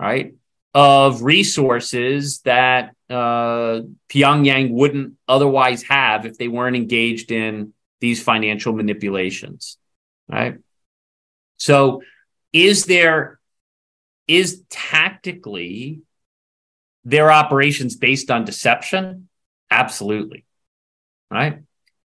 [0.00, 0.34] right,
[0.74, 8.72] of resources that uh, Pyongyang wouldn't otherwise have if they weren't engaged in these financial
[8.72, 9.76] manipulations,
[10.28, 10.58] right?
[11.58, 12.02] So,
[12.52, 13.38] is there,
[14.26, 16.00] is tactically
[17.04, 19.28] their operations based on deception?
[19.70, 20.44] Absolutely,
[21.30, 21.60] right?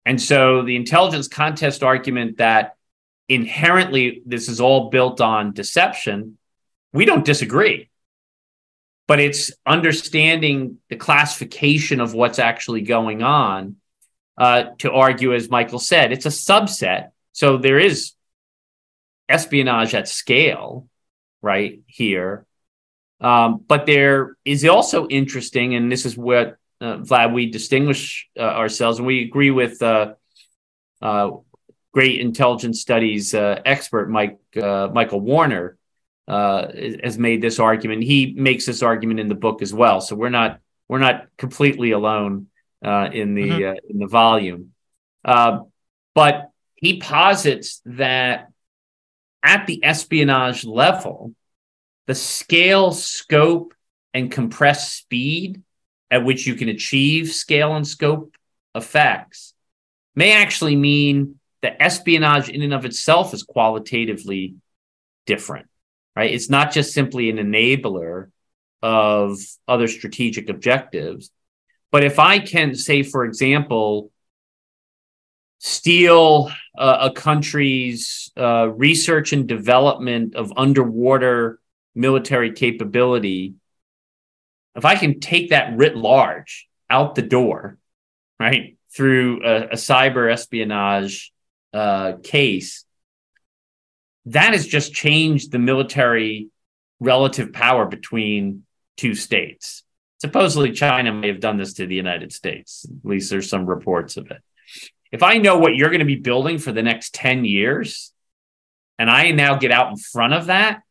[0.07, 2.77] And so the intelligence contest argument that
[3.29, 6.39] inherently this is all built on deception,
[6.93, 7.89] we don't disagree.
[9.07, 13.77] But it's understanding the classification of what's actually going on
[14.39, 17.11] uh, to argue, as Michael said, it's a subset.
[17.33, 18.13] So there is
[19.29, 20.89] espionage at scale
[21.43, 22.47] right here.
[23.21, 28.43] Um, but there is also interesting, and this is what uh, Vlad, we distinguish uh,
[28.43, 30.15] ourselves, and we agree with uh,
[31.01, 31.31] uh
[31.93, 35.79] great intelligence studies uh, expert Mike uh, Michael Warner
[36.27, 36.73] Uh,
[37.03, 38.03] has made this argument.
[38.03, 40.01] He makes this argument in the book as well.
[40.01, 40.59] So we're not
[40.89, 42.47] we're not completely alone
[42.83, 43.77] uh, in the mm-hmm.
[43.77, 44.73] Uh, in the volume,
[45.23, 48.49] but he posits that
[49.43, 51.35] at the espionage level,
[52.07, 53.75] the scale, scope,
[54.15, 55.63] and compressed speed
[56.11, 58.35] at which you can achieve scale and scope
[58.75, 59.53] effects
[60.15, 64.55] may actually mean that espionage in and of itself is qualitatively
[65.27, 65.67] different,
[66.17, 66.33] right?
[66.33, 68.31] It's not just simply an enabler
[68.83, 71.31] of other strategic objectives.
[71.91, 74.11] But if I can say, for example,
[75.59, 81.61] steal uh, a country's uh, research and development of underwater
[81.95, 83.55] military capability,
[84.77, 87.79] if I can take that writ large out the door,
[88.39, 91.33] right, through a, a cyber espionage
[91.73, 92.84] uh, case,
[94.27, 96.49] that has just changed the military
[97.01, 98.65] relative power between
[98.97, 99.83] two states.
[100.19, 102.87] Supposedly, China may have done this to the United States.
[102.89, 104.43] At least there's some reports of it.
[105.13, 108.13] If I know what you're going to be building for the next 10 years,
[108.99, 110.83] and I now get out in front of that,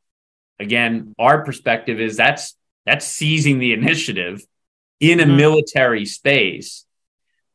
[0.60, 2.56] again, our perspective is that's
[2.86, 4.44] that's seizing the initiative
[5.00, 5.38] in a mm-hmm.
[5.38, 6.86] military space.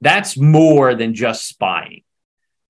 [0.01, 2.03] That's more than just spying,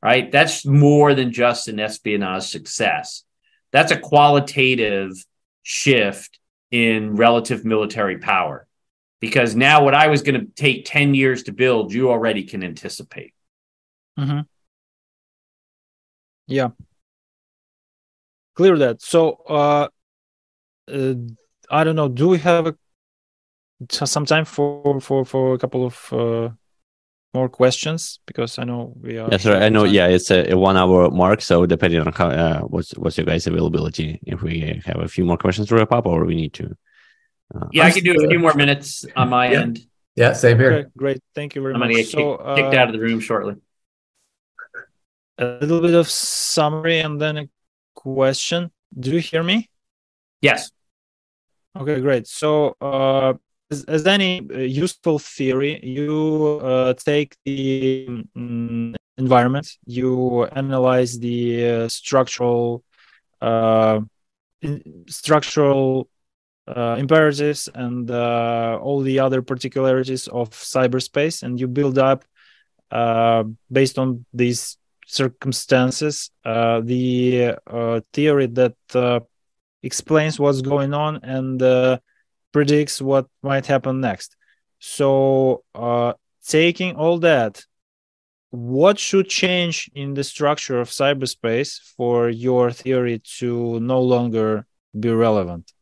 [0.02, 0.30] right?
[0.30, 3.24] That's more than just an espionage success.
[3.72, 5.12] That's a qualitative
[5.62, 6.38] shift
[6.70, 8.66] in relative military power.
[9.20, 12.62] Because now, what I was going to take 10 years to build, you already can
[12.62, 13.34] anticipate.
[14.18, 14.40] Mm-hmm.
[16.46, 16.68] Yeah.
[18.54, 19.02] Clear that.
[19.02, 19.88] So, uh,
[20.90, 21.14] uh,
[21.70, 22.08] I don't know.
[22.08, 22.74] Do we have a,
[23.90, 26.48] some time for for for a couple of uh,
[27.34, 28.20] more questions?
[28.26, 29.28] Because I know we are.
[29.30, 29.56] Yes, sir.
[29.60, 29.84] I know.
[29.84, 29.94] Time.
[29.94, 31.40] Yeah, it's a, a, one hour mark.
[31.42, 35.24] So depending on how uh, what's what's your guys' availability, if we have a few
[35.24, 36.76] more questions to wrap up, or we need to.
[37.54, 39.60] Uh, yeah, I can do a few more minutes on my yeah.
[39.60, 39.80] end.
[40.16, 40.72] Yeah, same here.
[40.72, 41.20] Okay, great.
[41.34, 41.90] Thank you very I'm much.
[41.90, 43.54] I'm going to get so, kicked, uh, kicked out of the room shortly.
[45.38, 47.48] A little bit of summary and then a
[47.94, 48.72] question.
[48.98, 49.70] Do you hear me?
[50.40, 50.72] Yes.
[51.78, 52.26] Okay, great.
[52.26, 53.34] So, uh,
[53.70, 61.66] as, as, any uh, useful theory, you uh, take the um, environment, you analyze the
[61.66, 62.82] uh, structural
[63.40, 64.00] uh,
[65.06, 66.08] structural
[66.66, 72.24] uh, imperatives and all the other particularities of cyberspace, and you build up
[73.70, 77.56] based on these circumstances the
[78.12, 78.74] theory that
[79.82, 81.98] explains what's going on and uh,
[82.52, 84.36] predicts what might happen next.
[84.78, 86.14] So, uh,
[86.46, 87.64] taking all that,
[88.50, 94.66] what should change in the structure of cyberspace for your theory to no longer
[94.98, 95.72] be relevant?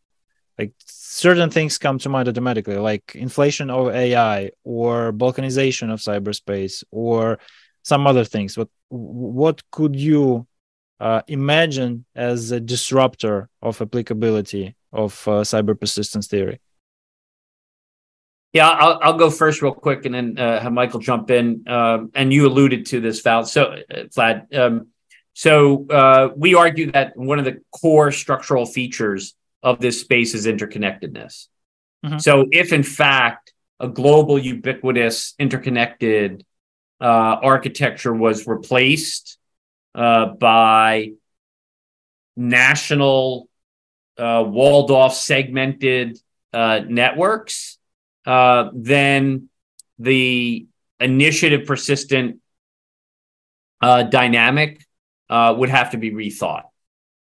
[0.59, 6.83] Like certain things come to mind automatically, like inflation of AI or balkanization of cyberspace
[6.91, 7.39] or
[7.83, 8.57] some other things.
[8.57, 10.47] What what could you
[10.99, 16.61] uh, imagine as a disruptor of applicability of uh, cyber persistence theory?
[18.53, 21.65] Yeah, I'll, I'll go first real quick and then uh, have Michael jump in.
[21.67, 23.45] Um, and you alluded to this, Val.
[23.45, 24.55] So, uh, Vlad.
[24.57, 24.89] Um,
[25.35, 30.47] so uh, we argue that one of the core structural features of this space is
[30.47, 31.49] interconnectedness.
[32.05, 32.19] Mm-hmm.
[32.19, 36.45] So, if in fact a global, ubiquitous, interconnected
[37.01, 39.37] uh, architecture was replaced
[39.95, 41.13] uh, by
[42.37, 43.49] national
[44.19, 46.19] uh, walled off segmented
[46.53, 47.79] uh, networks,
[48.25, 49.49] uh, then
[49.99, 50.67] the
[51.01, 52.41] initiative persistent
[53.83, 54.85] uh, dynamic
[55.29, 56.65] uh, would have to be rethought.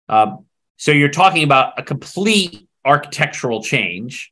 [0.07, 0.45] Um,
[0.77, 4.31] so you're talking about a complete architectural change,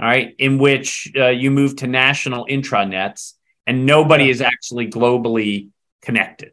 [0.00, 3.34] all right, in which you move to national intranets
[3.66, 5.70] and nobody is actually globally
[6.02, 6.52] connected.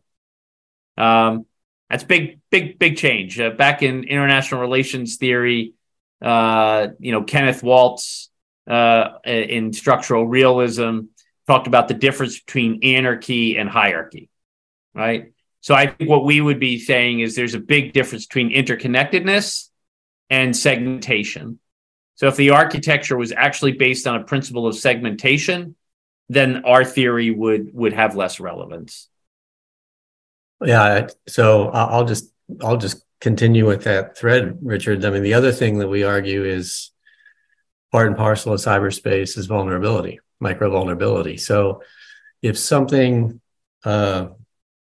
[0.97, 1.45] Um,
[1.93, 3.39] that's big, big, big change.
[3.39, 5.75] Uh, back in international relations theory,
[6.23, 8.31] uh, you know, Kenneth Waltz
[8.67, 11.01] uh, in structural realism
[11.45, 14.31] talked about the difference between anarchy and hierarchy,
[14.95, 15.33] right?
[15.61, 19.69] So I think what we would be saying is there's a big difference between interconnectedness
[20.31, 21.59] and segmentation.
[22.15, 25.75] So if the architecture was actually based on a principle of segmentation,
[26.27, 29.09] then our theory would would have less relevance.
[30.63, 31.07] Yeah.
[31.27, 35.05] So I'll just I'll just continue with that thread, Richard.
[35.05, 36.91] I mean, the other thing that we argue is
[37.91, 41.37] part and parcel of cyberspace is vulnerability, micro vulnerability.
[41.37, 41.83] So
[42.41, 43.39] if something
[43.85, 44.27] uh,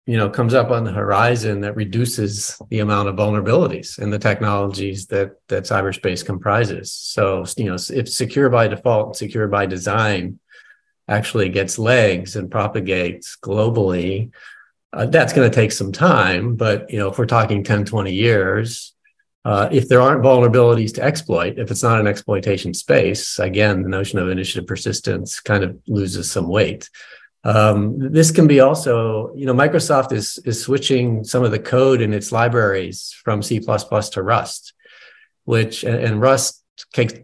[0.07, 4.19] you know comes up on the horizon that reduces the amount of vulnerabilities in the
[4.19, 6.93] technologies that that cyberspace comprises.
[6.93, 10.39] So you know if secure by default, secure by design
[11.09, 14.31] actually gets legs and propagates globally,
[14.95, 18.13] uh, that's going to take some time, but you know, if we're talking 10, 20
[18.13, 18.95] years,
[19.45, 23.89] uh, if there aren't vulnerabilities to exploit, if it's not an exploitation space, again, the
[23.89, 26.89] notion of initiative persistence kind of loses some weight.
[27.45, 32.01] Um, this can be also, you know, Microsoft is is switching some of the code
[32.01, 34.73] in its libraries from C++ to Rust,
[35.45, 36.63] which and, Rust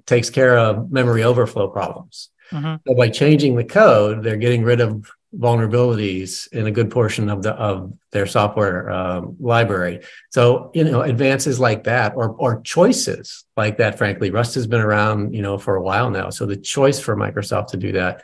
[0.04, 2.28] takes care of memory overflow problems.
[2.52, 2.74] Mm-hmm.
[2.86, 7.42] So by changing the code, they're getting rid of vulnerabilities in a good portion of
[7.42, 10.00] the of their software um, library.
[10.30, 13.98] So you know advances like that, or or choices like that.
[13.98, 16.30] Frankly, Rust has been around you know for a while now.
[16.30, 18.22] So the choice for Microsoft to do that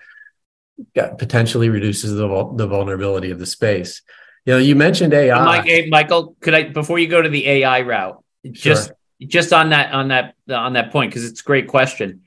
[0.95, 4.03] potentially reduces the the vulnerability of the space.
[4.45, 5.45] You know, you mentioned AI.
[5.45, 8.97] Mike, Michael, could I before you go to the AI route, just sure.
[9.21, 12.23] just on that on that on that point because it's a great question.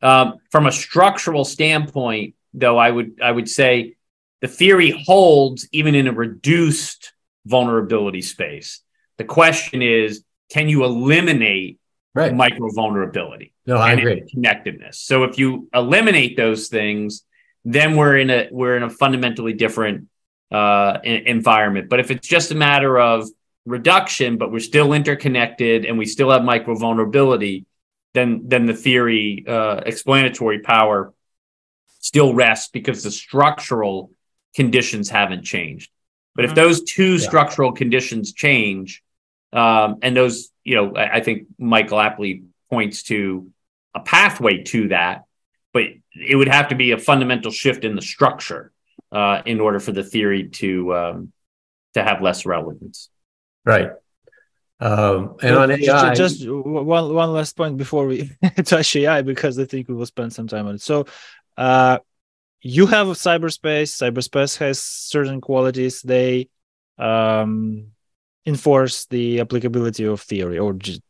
[0.00, 3.96] Um, from a structural standpoint, though, I would I would say
[4.40, 7.12] the theory holds even in a reduced
[7.46, 8.80] vulnerability space.
[9.16, 11.78] The question is, can you eliminate
[12.14, 12.34] right.
[12.34, 13.52] micro vulnerability?
[13.66, 14.28] No, I agree.
[14.30, 14.98] Connectedness.
[14.98, 17.24] So if you eliminate those things,
[17.64, 20.08] then we're in a we're in a fundamentally different
[20.50, 21.88] uh, environment.
[21.88, 23.28] But if it's just a matter of
[23.66, 27.66] reduction, but we're still interconnected and we still have micro vulnerability,
[28.14, 31.12] then then the theory uh, explanatory power
[32.00, 34.12] still rests because the structural
[34.54, 35.90] conditions haven't changed.
[36.34, 36.60] But if mm-hmm.
[36.60, 37.26] those two yeah.
[37.26, 39.02] structural conditions change,
[39.52, 43.50] um, and those, you know, I, I, think Michael aptly points to
[43.94, 45.24] a pathway to that,
[45.72, 45.84] but
[46.14, 48.72] it would have to be a fundamental shift in the structure
[49.10, 51.32] uh, in order for the theory to um,
[51.94, 53.08] to have less relevance.
[53.64, 53.90] Right.
[54.80, 58.30] Um, and on AI, just one one last point before we
[58.64, 60.82] touch AI because I think we will spend some time on it.
[60.82, 61.06] So,
[61.56, 61.98] uh,
[62.60, 63.90] you have cyberspace.
[63.96, 66.02] Cyberspace has certain qualities.
[66.02, 66.48] They
[66.98, 67.88] um,
[68.46, 71.02] enforce the applicability of theory or just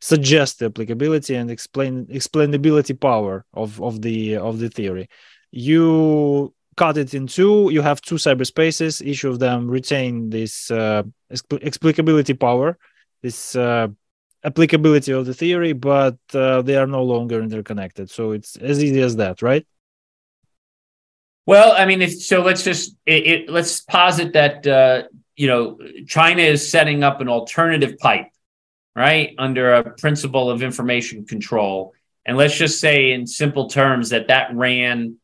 [0.00, 5.08] suggest the applicability and explain explainability power of of the of the theory.
[5.50, 7.70] You cut it in two.
[7.70, 9.00] You have two cyberspaces.
[9.02, 12.78] Each of them retain this uh, explicability power
[13.22, 13.88] this uh,
[14.44, 18.10] applicability of the theory but uh, they are no longer interconnected.
[18.10, 19.66] So it's as easy as that right
[21.46, 25.04] well, I mean, so let's just it, it, let's posit that uh,
[25.36, 25.78] you know
[26.08, 28.26] China is setting up an alternative pipe,
[28.96, 31.94] right, under a principle of information control,
[32.24, 35.18] and let's just say in simple terms that that ran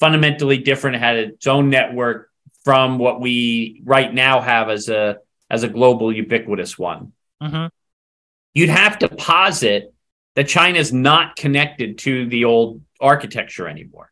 [0.00, 2.30] fundamentally different, had its own network
[2.64, 5.18] from what we right now have as a
[5.50, 7.12] as a global ubiquitous one.
[7.42, 7.66] Mm-hmm.
[8.54, 9.92] You'd have to posit
[10.36, 14.10] that China is not connected to the old architecture anymore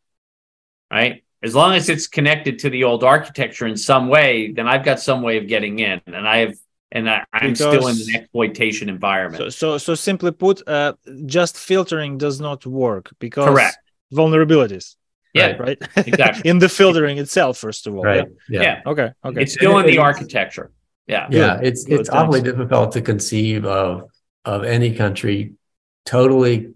[0.93, 1.25] right?
[1.43, 5.01] As long as it's connected to the old architecture in some way, then I've got
[5.01, 6.55] some way of getting in, and I have,
[6.93, 9.43] and I, am still in an exploitation environment.
[9.43, 10.93] So, so, so simply put, uh,
[11.27, 13.79] just filtering does not work because correct
[14.13, 14.95] vulnerabilities.
[15.35, 15.79] Yeah, right.
[15.97, 16.43] Exactly.
[16.51, 18.05] in the filtering itself, first of all.
[18.05, 18.29] Right.
[18.49, 18.61] Yeah.
[18.61, 18.63] yeah.
[18.63, 18.91] yeah.
[18.91, 19.11] Okay.
[19.25, 19.43] Okay.
[19.43, 20.71] It's still in the architecture.
[21.07, 21.27] Yeah.
[21.31, 21.57] Yeah.
[21.57, 21.67] Good.
[21.67, 22.01] It's Good.
[22.01, 22.23] it's Thanks.
[22.23, 24.11] awfully difficult to conceive of
[24.45, 25.55] of any country
[26.05, 26.75] totally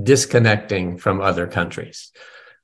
[0.00, 2.12] disconnecting from other countries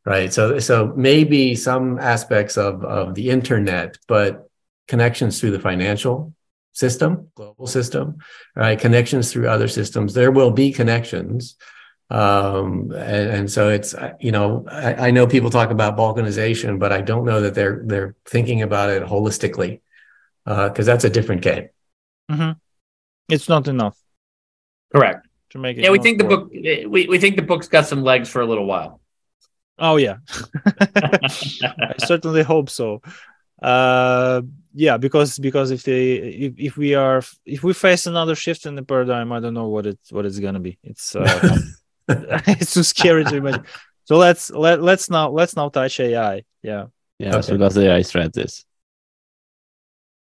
[0.05, 0.33] right?
[0.33, 4.49] So so maybe some aspects of of the internet, but
[4.89, 6.35] connections through the financial
[6.73, 8.19] system, global system,
[8.55, 8.79] right?
[8.79, 10.13] Connections through other systems.
[10.15, 11.57] There will be connections.
[12.11, 16.93] Um, and, and so it's you know I, I, know people talk about balkanization, but
[16.93, 19.81] I don't know that they're they're thinking about it holistically
[20.47, 21.69] Uh, because uh, that's a different game.
[22.31, 22.53] Mm-hmm.
[23.31, 23.97] It's not enough.
[24.93, 25.27] Correct.
[25.51, 25.85] To make it.
[25.85, 26.51] Yeah, we think the book.
[26.53, 29.01] We, we think the book's got some legs for a little while.
[29.79, 30.18] Oh yeah,
[30.66, 33.03] I certainly hope so.
[33.61, 34.43] Uh,
[34.75, 38.75] yeah, because because if they if, if we are if we face another shift in
[38.75, 40.79] the paradigm, I don't know what it what it's gonna be.
[40.83, 41.59] It's uh,
[42.09, 43.64] it's too scary to imagine.
[44.05, 46.45] So let's let let's now let's now touch AI.
[46.62, 46.87] Yeah.
[47.18, 47.37] Yeah.
[47.37, 47.43] Okay.
[47.43, 48.64] So does AI threat this?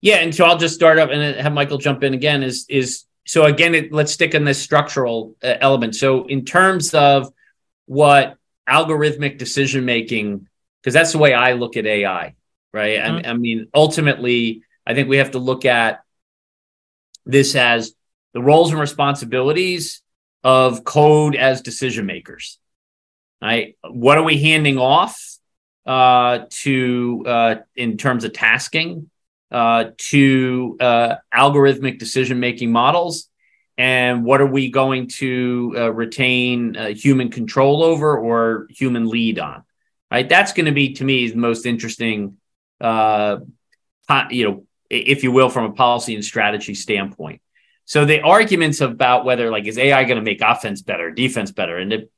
[0.00, 2.42] Yeah, and so I'll just start up and have Michael jump in again.
[2.42, 3.74] Is is so again?
[3.74, 5.94] It, let's stick in this structural uh, element.
[5.94, 7.32] So in terms of
[7.86, 8.36] what
[8.68, 10.46] algorithmic decision making
[10.80, 12.34] because that's the way I look at AI,
[12.72, 12.98] right?
[12.98, 13.26] Mm-hmm.
[13.26, 16.02] I, I mean, ultimately, I think we have to look at
[17.26, 17.94] this as
[18.32, 20.02] the roles and responsibilities
[20.42, 22.58] of code as decision makers.
[23.42, 23.76] Right?
[23.88, 25.18] What are we handing off
[25.86, 29.10] uh, to uh, in terms of tasking
[29.50, 33.29] uh, to uh, algorithmic decision making models?
[33.80, 39.38] And what are we going to uh, retain uh, human control over or human lead
[39.38, 39.64] on?
[40.10, 40.28] Right?
[40.28, 42.36] That's going to be to me the most interesting
[42.78, 43.38] uh,
[44.28, 47.40] you know if you will from a policy and strategy standpoint.
[47.86, 51.78] So the arguments about whether like is ai going to make offense better defense better
[51.78, 52.10] and it,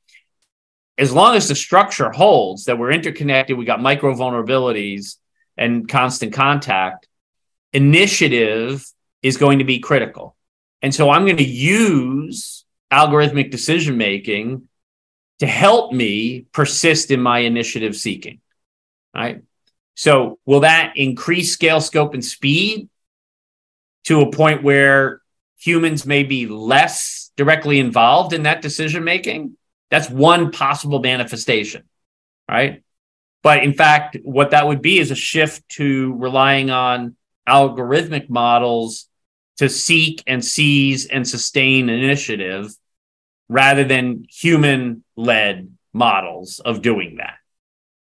[0.97, 5.17] as long as the structure holds that we're interconnected we got micro vulnerabilities
[5.57, 7.07] and constant contact
[7.73, 8.85] initiative
[9.23, 10.35] is going to be critical
[10.83, 14.67] and so I'm going to use algorithmic decision making
[15.39, 18.41] to help me persist in my initiative seeking.
[19.15, 19.41] right?
[19.95, 22.89] So will that increase scale, scope, and speed
[24.03, 25.21] to a point where
[25.57, 29.57] humans may be less directly involved in that decision making?
[29.89, 31.83] That's one possible manifestation,
[32.49, 32.83] right?
[33.41, 37.15] But in fact, what that would be is a shift to relying on
[37.47, 39.07] algorithmic models
[39.57, 42.73] to seek and seize and sustain initiative
[43.49, 47.35] rather than human led models of doing that.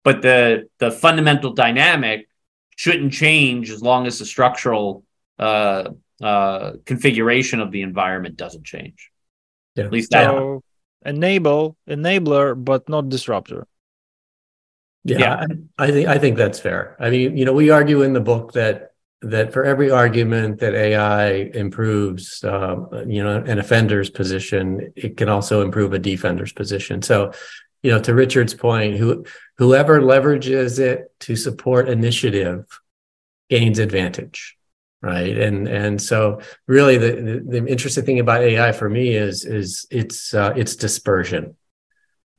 [0.03, 2.27] But the the fundamental dynamic
[2.75, 5.03] shouldn't change as long as the structural
[5.37, 5.89] uh,
[6.21, 9.11] uh, configuration of the environment doesn't change.
[9.75, 9.85] Yeah.
[9.85, 10.63] At least So
[11.05, 13.67] enable, enabler, but not disruptor.
[15.03, 15.45] Yeah, Yeah.
[15.77, 16.95] I, I think I think that's fair.
[16.99, 18.88] I mean, you know, we argue in the book that
[19.21, 25.27] that for every argument that AI improves, um, you know, an offender's position, it can
[25.27, 27.01] also improve a defender's position.
[27.01, 27.33] So,
[27.83, 29.25] you know, to Richard's point, who
[29.57, 32.65] whoever leverages it to support initiative
[33.49, 34.57] gains advantage,
[35.01, 35.37] right?
[35.37, 39.85] And and so, really, the the, the interesting thing about AI for me is is
[39.91, 41.55] its uh, its dispersion.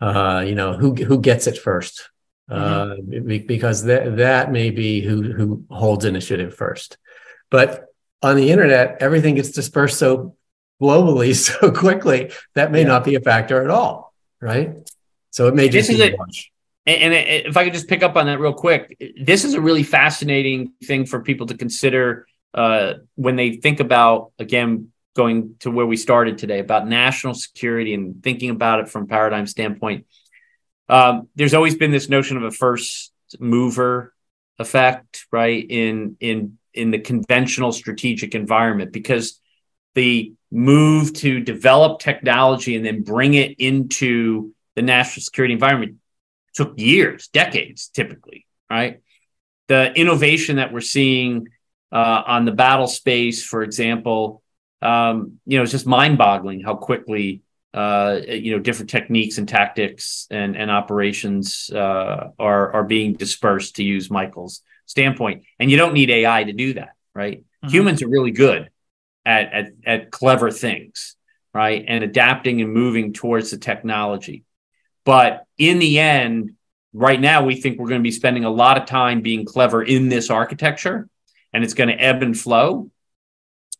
[0.00, 2.08] Uh, you know, who who gets it first?
[2.50, 2.96] Uh,
[3.36, 6.98] because that that may be who who holds initiative first.
[7.50, 7.86] But
[8.22, 10.36] on the internet, everything gets dispersed so
[10.80, 12.88] globally so quickly that may Yeah.
[12.88, 14.74] not be a factor at all, right?
[15.30, 16.16] So it may just This be is a.
[16.86, 19.60] And, and if I could just pick up on that real quick, this is a
[19.60, 25.70] really fascinating thing for people to consider uh, when they think about, again, going to
[25.70, 30.06] where we started today about national security and thinking about it from paradigm standpoint.
[30.90, 34.12] Um, there's always been this notion of a first mover
[34.58, 35.64] effect, right?
[35.68, 39.40] In in in the conventional strategic environment, because
[39.94, 45.96] the move to develop technology and then bring it into the national security environment
[46.54, 49.00] took years, decades, typically, right?
[49.68, 51.48] The innovation that we're seeing
[51.92, 54.42] uh, on the battle space, for example,
[54.82, 57.42] um, you know, it's just mind-boggling how quickly
[57.72, 63.76] uh, you know different techniques and tactics and and operations uh, are are being dispersed,
[63.76, 65.44] to use Michael's standpoint.
[65.58, 67.44] And you don't need AI to do that, right?
[67.64, 67.70] Mhm.
[67.70, 68.70] Humans are really good
[69.24, 71.16] at, at at clever things,
[71.54, 71.84] right?
[71.86, 74.44] And adapting and moving towards the technology.
[75.04, 76.54] But in the end,
[76.92, 79.82] right now, we think we're going to be spending a lot of time being clever
[79.82, 81.08] in this architecture,
[81.52, 82.90] and it's going to ebb and flow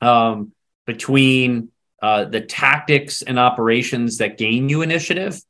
[0.01, 0.53] um,
[0.87, 1.71] between
[2.03, 5.41] uh, the tactics and operations that gain you initiative.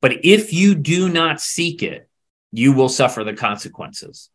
[0.00, 2.08] But if you do not seek it,
[2.52, 4.30] you will suffer the consequences.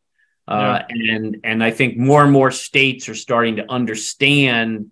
[0.46, 4.92] Uh, and and I think more and more states are starting to understand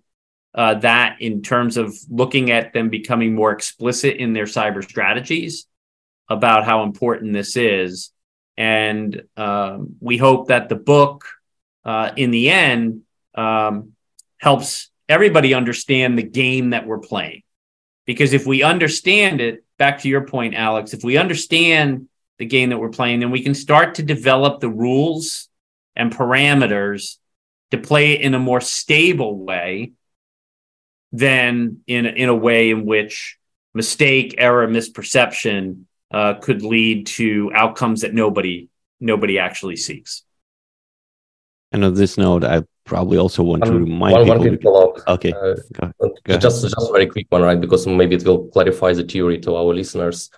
[0.54, 5.66] uh, that in terms of looking at them becoming more explicit in their cyber strategies
[6.28, 8.10] about how important this is.
[8.56, 11.26] And um, we hope that the book,
[11.84, 13.02] uh, in the end,
[13.34, 13.92] um,
[14.38, 17.42] helps everybody understand the game that we're playing.
[18.06, 22.08] Because if we understand it, back to your point, Alex, if we understand
[22.38, 25.48] the game that we're playing, then we can start to develop the rules
[25.94, 27.18] and parameters
[27.70, 29.92] to play it in a more stable way
[31.12, 33.38] than in, in a way in which
[33.74, 38.68] mistake, error, misperception uh, could lead to outcomes that nobody
[39.00, 40.22] nobody actually seeks.
[41.72, 44.72] And on this note, I probably also want to One, remind one, one people.
[44.72, 45.08] follow-up.
[45.08, 45.54] Okay, Uh,
[46.00, 47.60] go- Go just just a very quick one, right?
[47.60, 50.30] Because maybe it will clarify the theory to our listeners.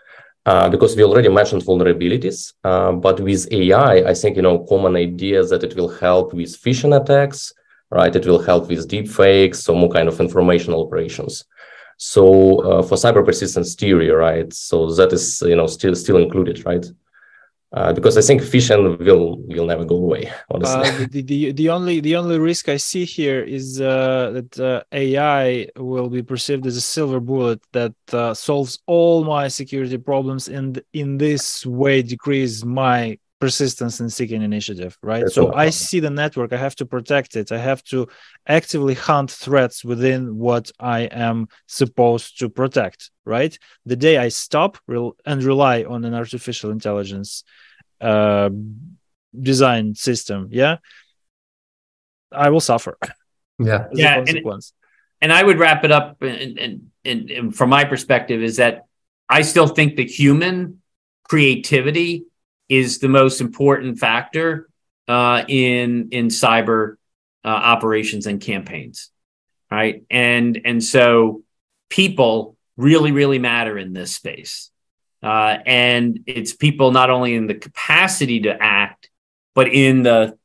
[0.47, 4.95] Uh, because we already mentioned vulnerabilities, uh, but with AI, I think you know common
[4.95, 7.51] ideas that it will help with phishing attacks,
[7.91, 8.15] right?
[8.15, 11.45] It will help with deep fakes, so more kind of informational operations.
[11.97, 12.25] So
[12.61, 14.53] uh, for cyber persistence theory, right?
[14.53, 16.85] So that is you know still still included, right?
[17.75, 20.83] Uh, because I think phishing will will never go away, honestly.
[20.83, 24.83] Uh, the, the the only the only risk I see here is uh, that uh,
[24.93, 30.47] AI will be perceived as a silver bullet that uh, solves all my security problems
[30.47, 34.97] and in this way decrease my persistence in seeking initiative.
[35.03, 35.23] Right.
[35.23, 36.53] That's so I see the network.
[36.53, 37.51] I have to protect it.
[37.51, 38.07] I have to
[38.47, 43.11] actively hunt threats within what I am supposed to protect.
[43.25, 43.59] Right.
[43.85, 44.79] The day I stop
[45.27, 47.43] and rely on an artificial intelligence
[48.05, 48.51] uh,
[49.32, 50.76] design system, yeah,
[52.31, 52.98] I will suffer
[53.59, 53.86] Yeah.
[53.93, 54.72] as Yeah, a and- consequence.
[55.20, 58.86] and I would wrap it up and, and, and, and from my perspective is that
[59.28, 60.82] I still think the human
[61.28, 62.24] creativity
[62.68, 64.68] is the most important factor
[65.09, 66.97] uh, in in cyber
[67.44, 69.10] uh, operations and campaigns,
[69.70, 70.02] right?
[70.10, 71.43] And and so
[71.90, 74.70] people really really matter in this space,
[75.25, 79.11] uh, and it's people not only in the capacity to act
[79.55, 80.37] but in the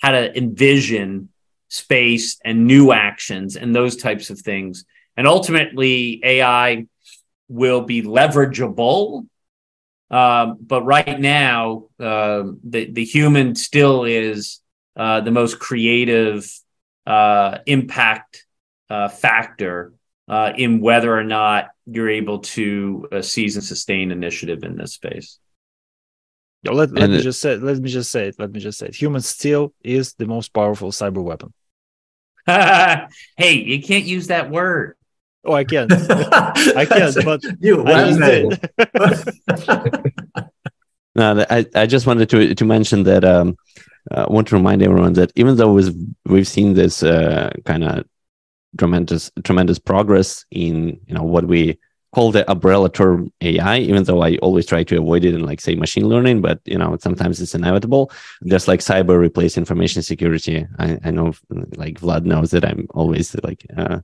[0.00, 1.28] how to envision
[1.68, 4.84] space and new actions and those types of things.
[5.16, 6.86] And ultimately, AI
[7.48, 9.26] will be leverageable.
[10.10, 14.60] Um, but right now, uh, the the human still is
[14.96, 16.50] uh, the most creative
[17.06, 18.44] uh, impact
[18.90, 19.92] uh, factor
[20.28, 24.94] uh, in whether or not you're able to uh, seize and sustain initiative in this
[24.94, 25.38] space.
[26.64, 28.36] Let, let me it, just say let me just say it.
[28.38, 28.94] Let me just say it.
[28.94, 31.52] Human steel is the most powerful cyber weapon.
[32.46, 34.96] hey, you can't use that word.
[35.44, 35.88] Oh, I can.
[36.00, 38.12] I can, but you I
[41.16, 43.56] no, I, I just wanted to to mention that um,
[44.10, 45.94] I want to remind everyone that even though we've,
[46.26, 48.04] we've seen this uh, kind of
[48.78, 51.78] tremendous tremendous progress in you know what we
[52.12, 55.60] call the umbrella term AI, even though I always try to avoid it and like
[55.60, 58.12] say machine learning, but you know, sometimes it's inevitable.
[58.46, 60.66] Just like cyber replace information security.
[60.78, 61.32] I, I know
[61.76, 64.00] like Vlad knows that I'm always like uh,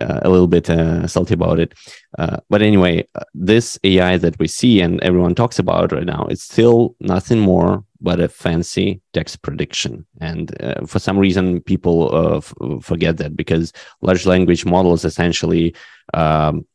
[0.00, 1.74] uh, a little bit uh, salty about it.
[2.16, 6.26] Uh, but anyway, uh, this AI that we see and everyone talks about right now,
[6.30, 10.04] it's still nothing more but a fancy text prediction.
[10.20, 15.74] And uh, for some reason, people f- forget that because large language models essentially
[16.14, 16.66] um,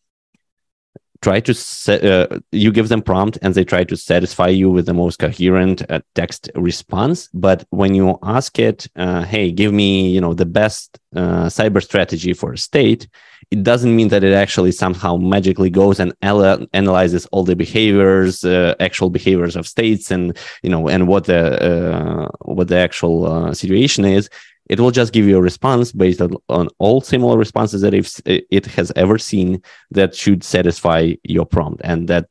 [1.22, 4.86] try to set, uh, you give them prompt and they try to satisfy you with
[4.86, 7.30] the most coherent uh, text response.
[7.34, 11.82] But when you ask it uh, hey give me you know the best uh, cyber
[11.82, 13.08] strategy for a state
[13.50, 18.76] it doesn't mean that it actually somehow magically goes and analyzes all the behaviors uh,
[18.80, 24.06] actual behaviors of states and you know and what the uh, what the actual situation
[24.06, 24.30] is
[24.70, 28.22] it will just give you a response based on, on all similar responses that if
[28.26, 29.62] it has ever seen
[29.92, 32.28] that should satisfy your prompt and that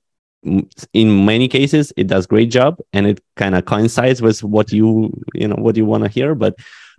[0.93, 5.13] in many cases it does great job and it kind of coincides with what you
[5.35, 6.55] you know what you want to hear but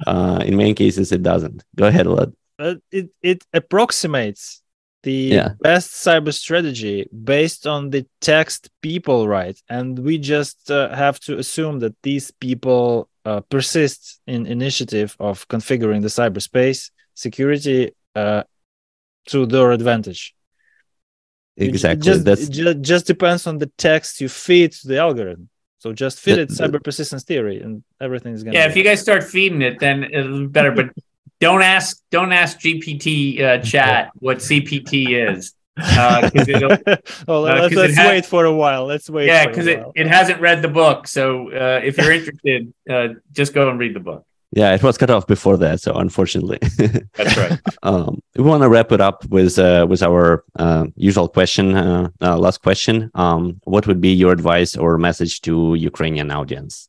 [0.06, 2.34] uh, in many cases it doesn't go ahead Vlad.
[2.60, 4.62] Uh, it it approximates
[5.04, 5.50] the yeah.
[5.62, 11.38] best cyber strategy based on the text people write and we just uh, have to
[11.38, 18.44] assume that these people uh, persist in initiative of configuring the cyberspace security uh,
[19.26, 20.34] to their advantage.
[21.58, 22.00] Exactly.
[22.00, 22.44] It just, That's...
[22.44, 25.50] It just, just depends on the text you feed to the algorithm.
[25.80, 28.58] So just feed it cyber persistence theory, and everything's gonna.
[28.58, 30.72] Yeah, if you guys start feeding it, then it'll be better.
[30.72, 30.88] But
[31.40, 35.54] don't ask, don't ask GPT uh, chat what CPT is.
[35.78, 36.30] Uh,
[37.28, 38.86] well, uh, let's, let's wait for a while.
[38.86, 39.28] Let's wait.
[39.28, 41.08] Yeah, because it, it hasn't read the book.
[41.08, 44.26] So uh, if you're interested, uh, just go and read the book.
[44.52, 46.60] Yeah, it was cut off before that, so unfortunately.
[47.16, 47.60] That's right.
[47.84, 52.10] um, we want to wrap it up with uh, with our uh, usual question, uh,
[52.22, 53.12] uh, last question.
[53.14, 56.88] Um, what would be your advice or message to Ukrainian audience?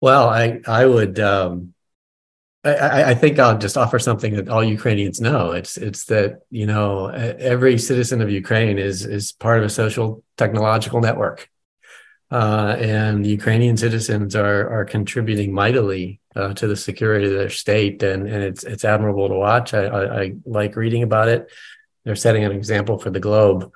[0.00, 1.73] Well, I I would um,
[2.64, 5.52] I, I, think I'll just offer something that all Ukrainians know.
[5.52, 10.24] It's it's that you know every citizen of Ukraine is is part of a social
[10.38, 11.50] technological network,
[12.30, 18.02] uh, and Ukrainian citizens are are contributing mightily uh, to the security of their state,
[18.02, 19.74] and and it's it's admirable to watch.
[19.74, 21.50] I, I, I like reading about it.
[22.04, 23.70] They're setting an example for the globe,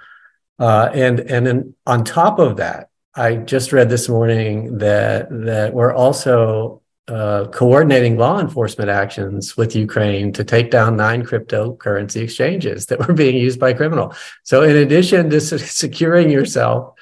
[0.59, 5.75] uh, and and then on top of that, I just read this morning that that
[5.75, 6.78] we're also
[7.09, 13.15] uh, coordinating law enforcement actions with Ukraine to take down nine cryptocurrency exchanges that were
[13.15, 14.15] being used by criminal.
[14.43, 16.95] So, in addition to securing yourself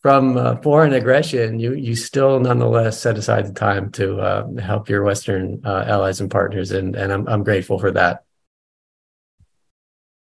[0.00, 4.88] from uh, foreign aggression, you you still nonetheless set aside the time to uh, help
[4.88, 8.24] your Western uh, allies and partners, and and I'm I'm grateful for that.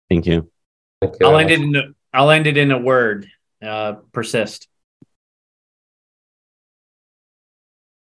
[0.08, 0.50] Thank you.
[1.02, 1.26] Thank you.
[1.26, 1.82] I'll end it in a,
[2.14, 3.28] I'll end it in a word.
[3.60, 4.68] Uh, persist.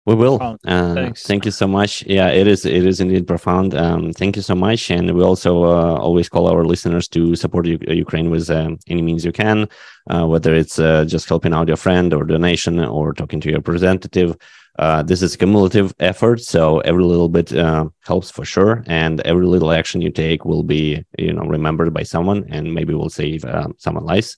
[0.05, 0.59] We will.
[0.67, 2.03] Uh, thank you so much.
[2.05, 2.63] Yeah, it is.
[2.63, 3.73] It is indeed profound.
[3.73, 7.65] Um, thank you so much, and we also uh, always call our listeners to support
[7.65, 9.67] U- Ukraine with um, any means you can,
[10.11, 13.57] uh, whether it's uh, just helping out your friend or donation or talking to your
[13.57, 14.37] representative.
[14.77, 19.21] Uh, this is a cumulative effort, so every little bit uh, helps for sure, and
[19.21, 23.09] every little action you take will be, you know, remembered by someone, and maybe will
[23.09, 23.43] save
[23.79, 24.35] someone's life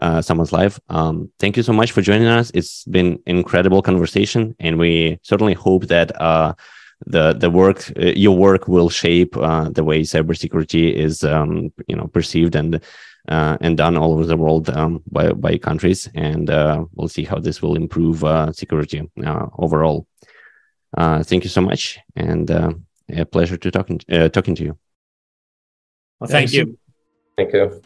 [0.00, 0.80] uh, someone's life.
[0.88, 2.50] Um, thank you so much for joining us.
[2.54, 6.54] It's been incredible conversation, and we certainly hope that uh,
[7.06, 11.96] the the work uh, your work will shape uh, the way cybersecurity is um, you
[11.96, 12.80] know perceived and
[13.28, 16.08] uh, and done all over the world um, by by countries.
[16.14, 18.24] And uh, we'll see how this will improve
[18.54, 19.08] security
[19.58, 20.06] overall.
[20.96, 23.98] thank you so much, and a pleasure to talking
[24.32, 24.78] talking to you.
[26.18, 26.78] Well, thank you.
[27.36, 27.82] Thank you.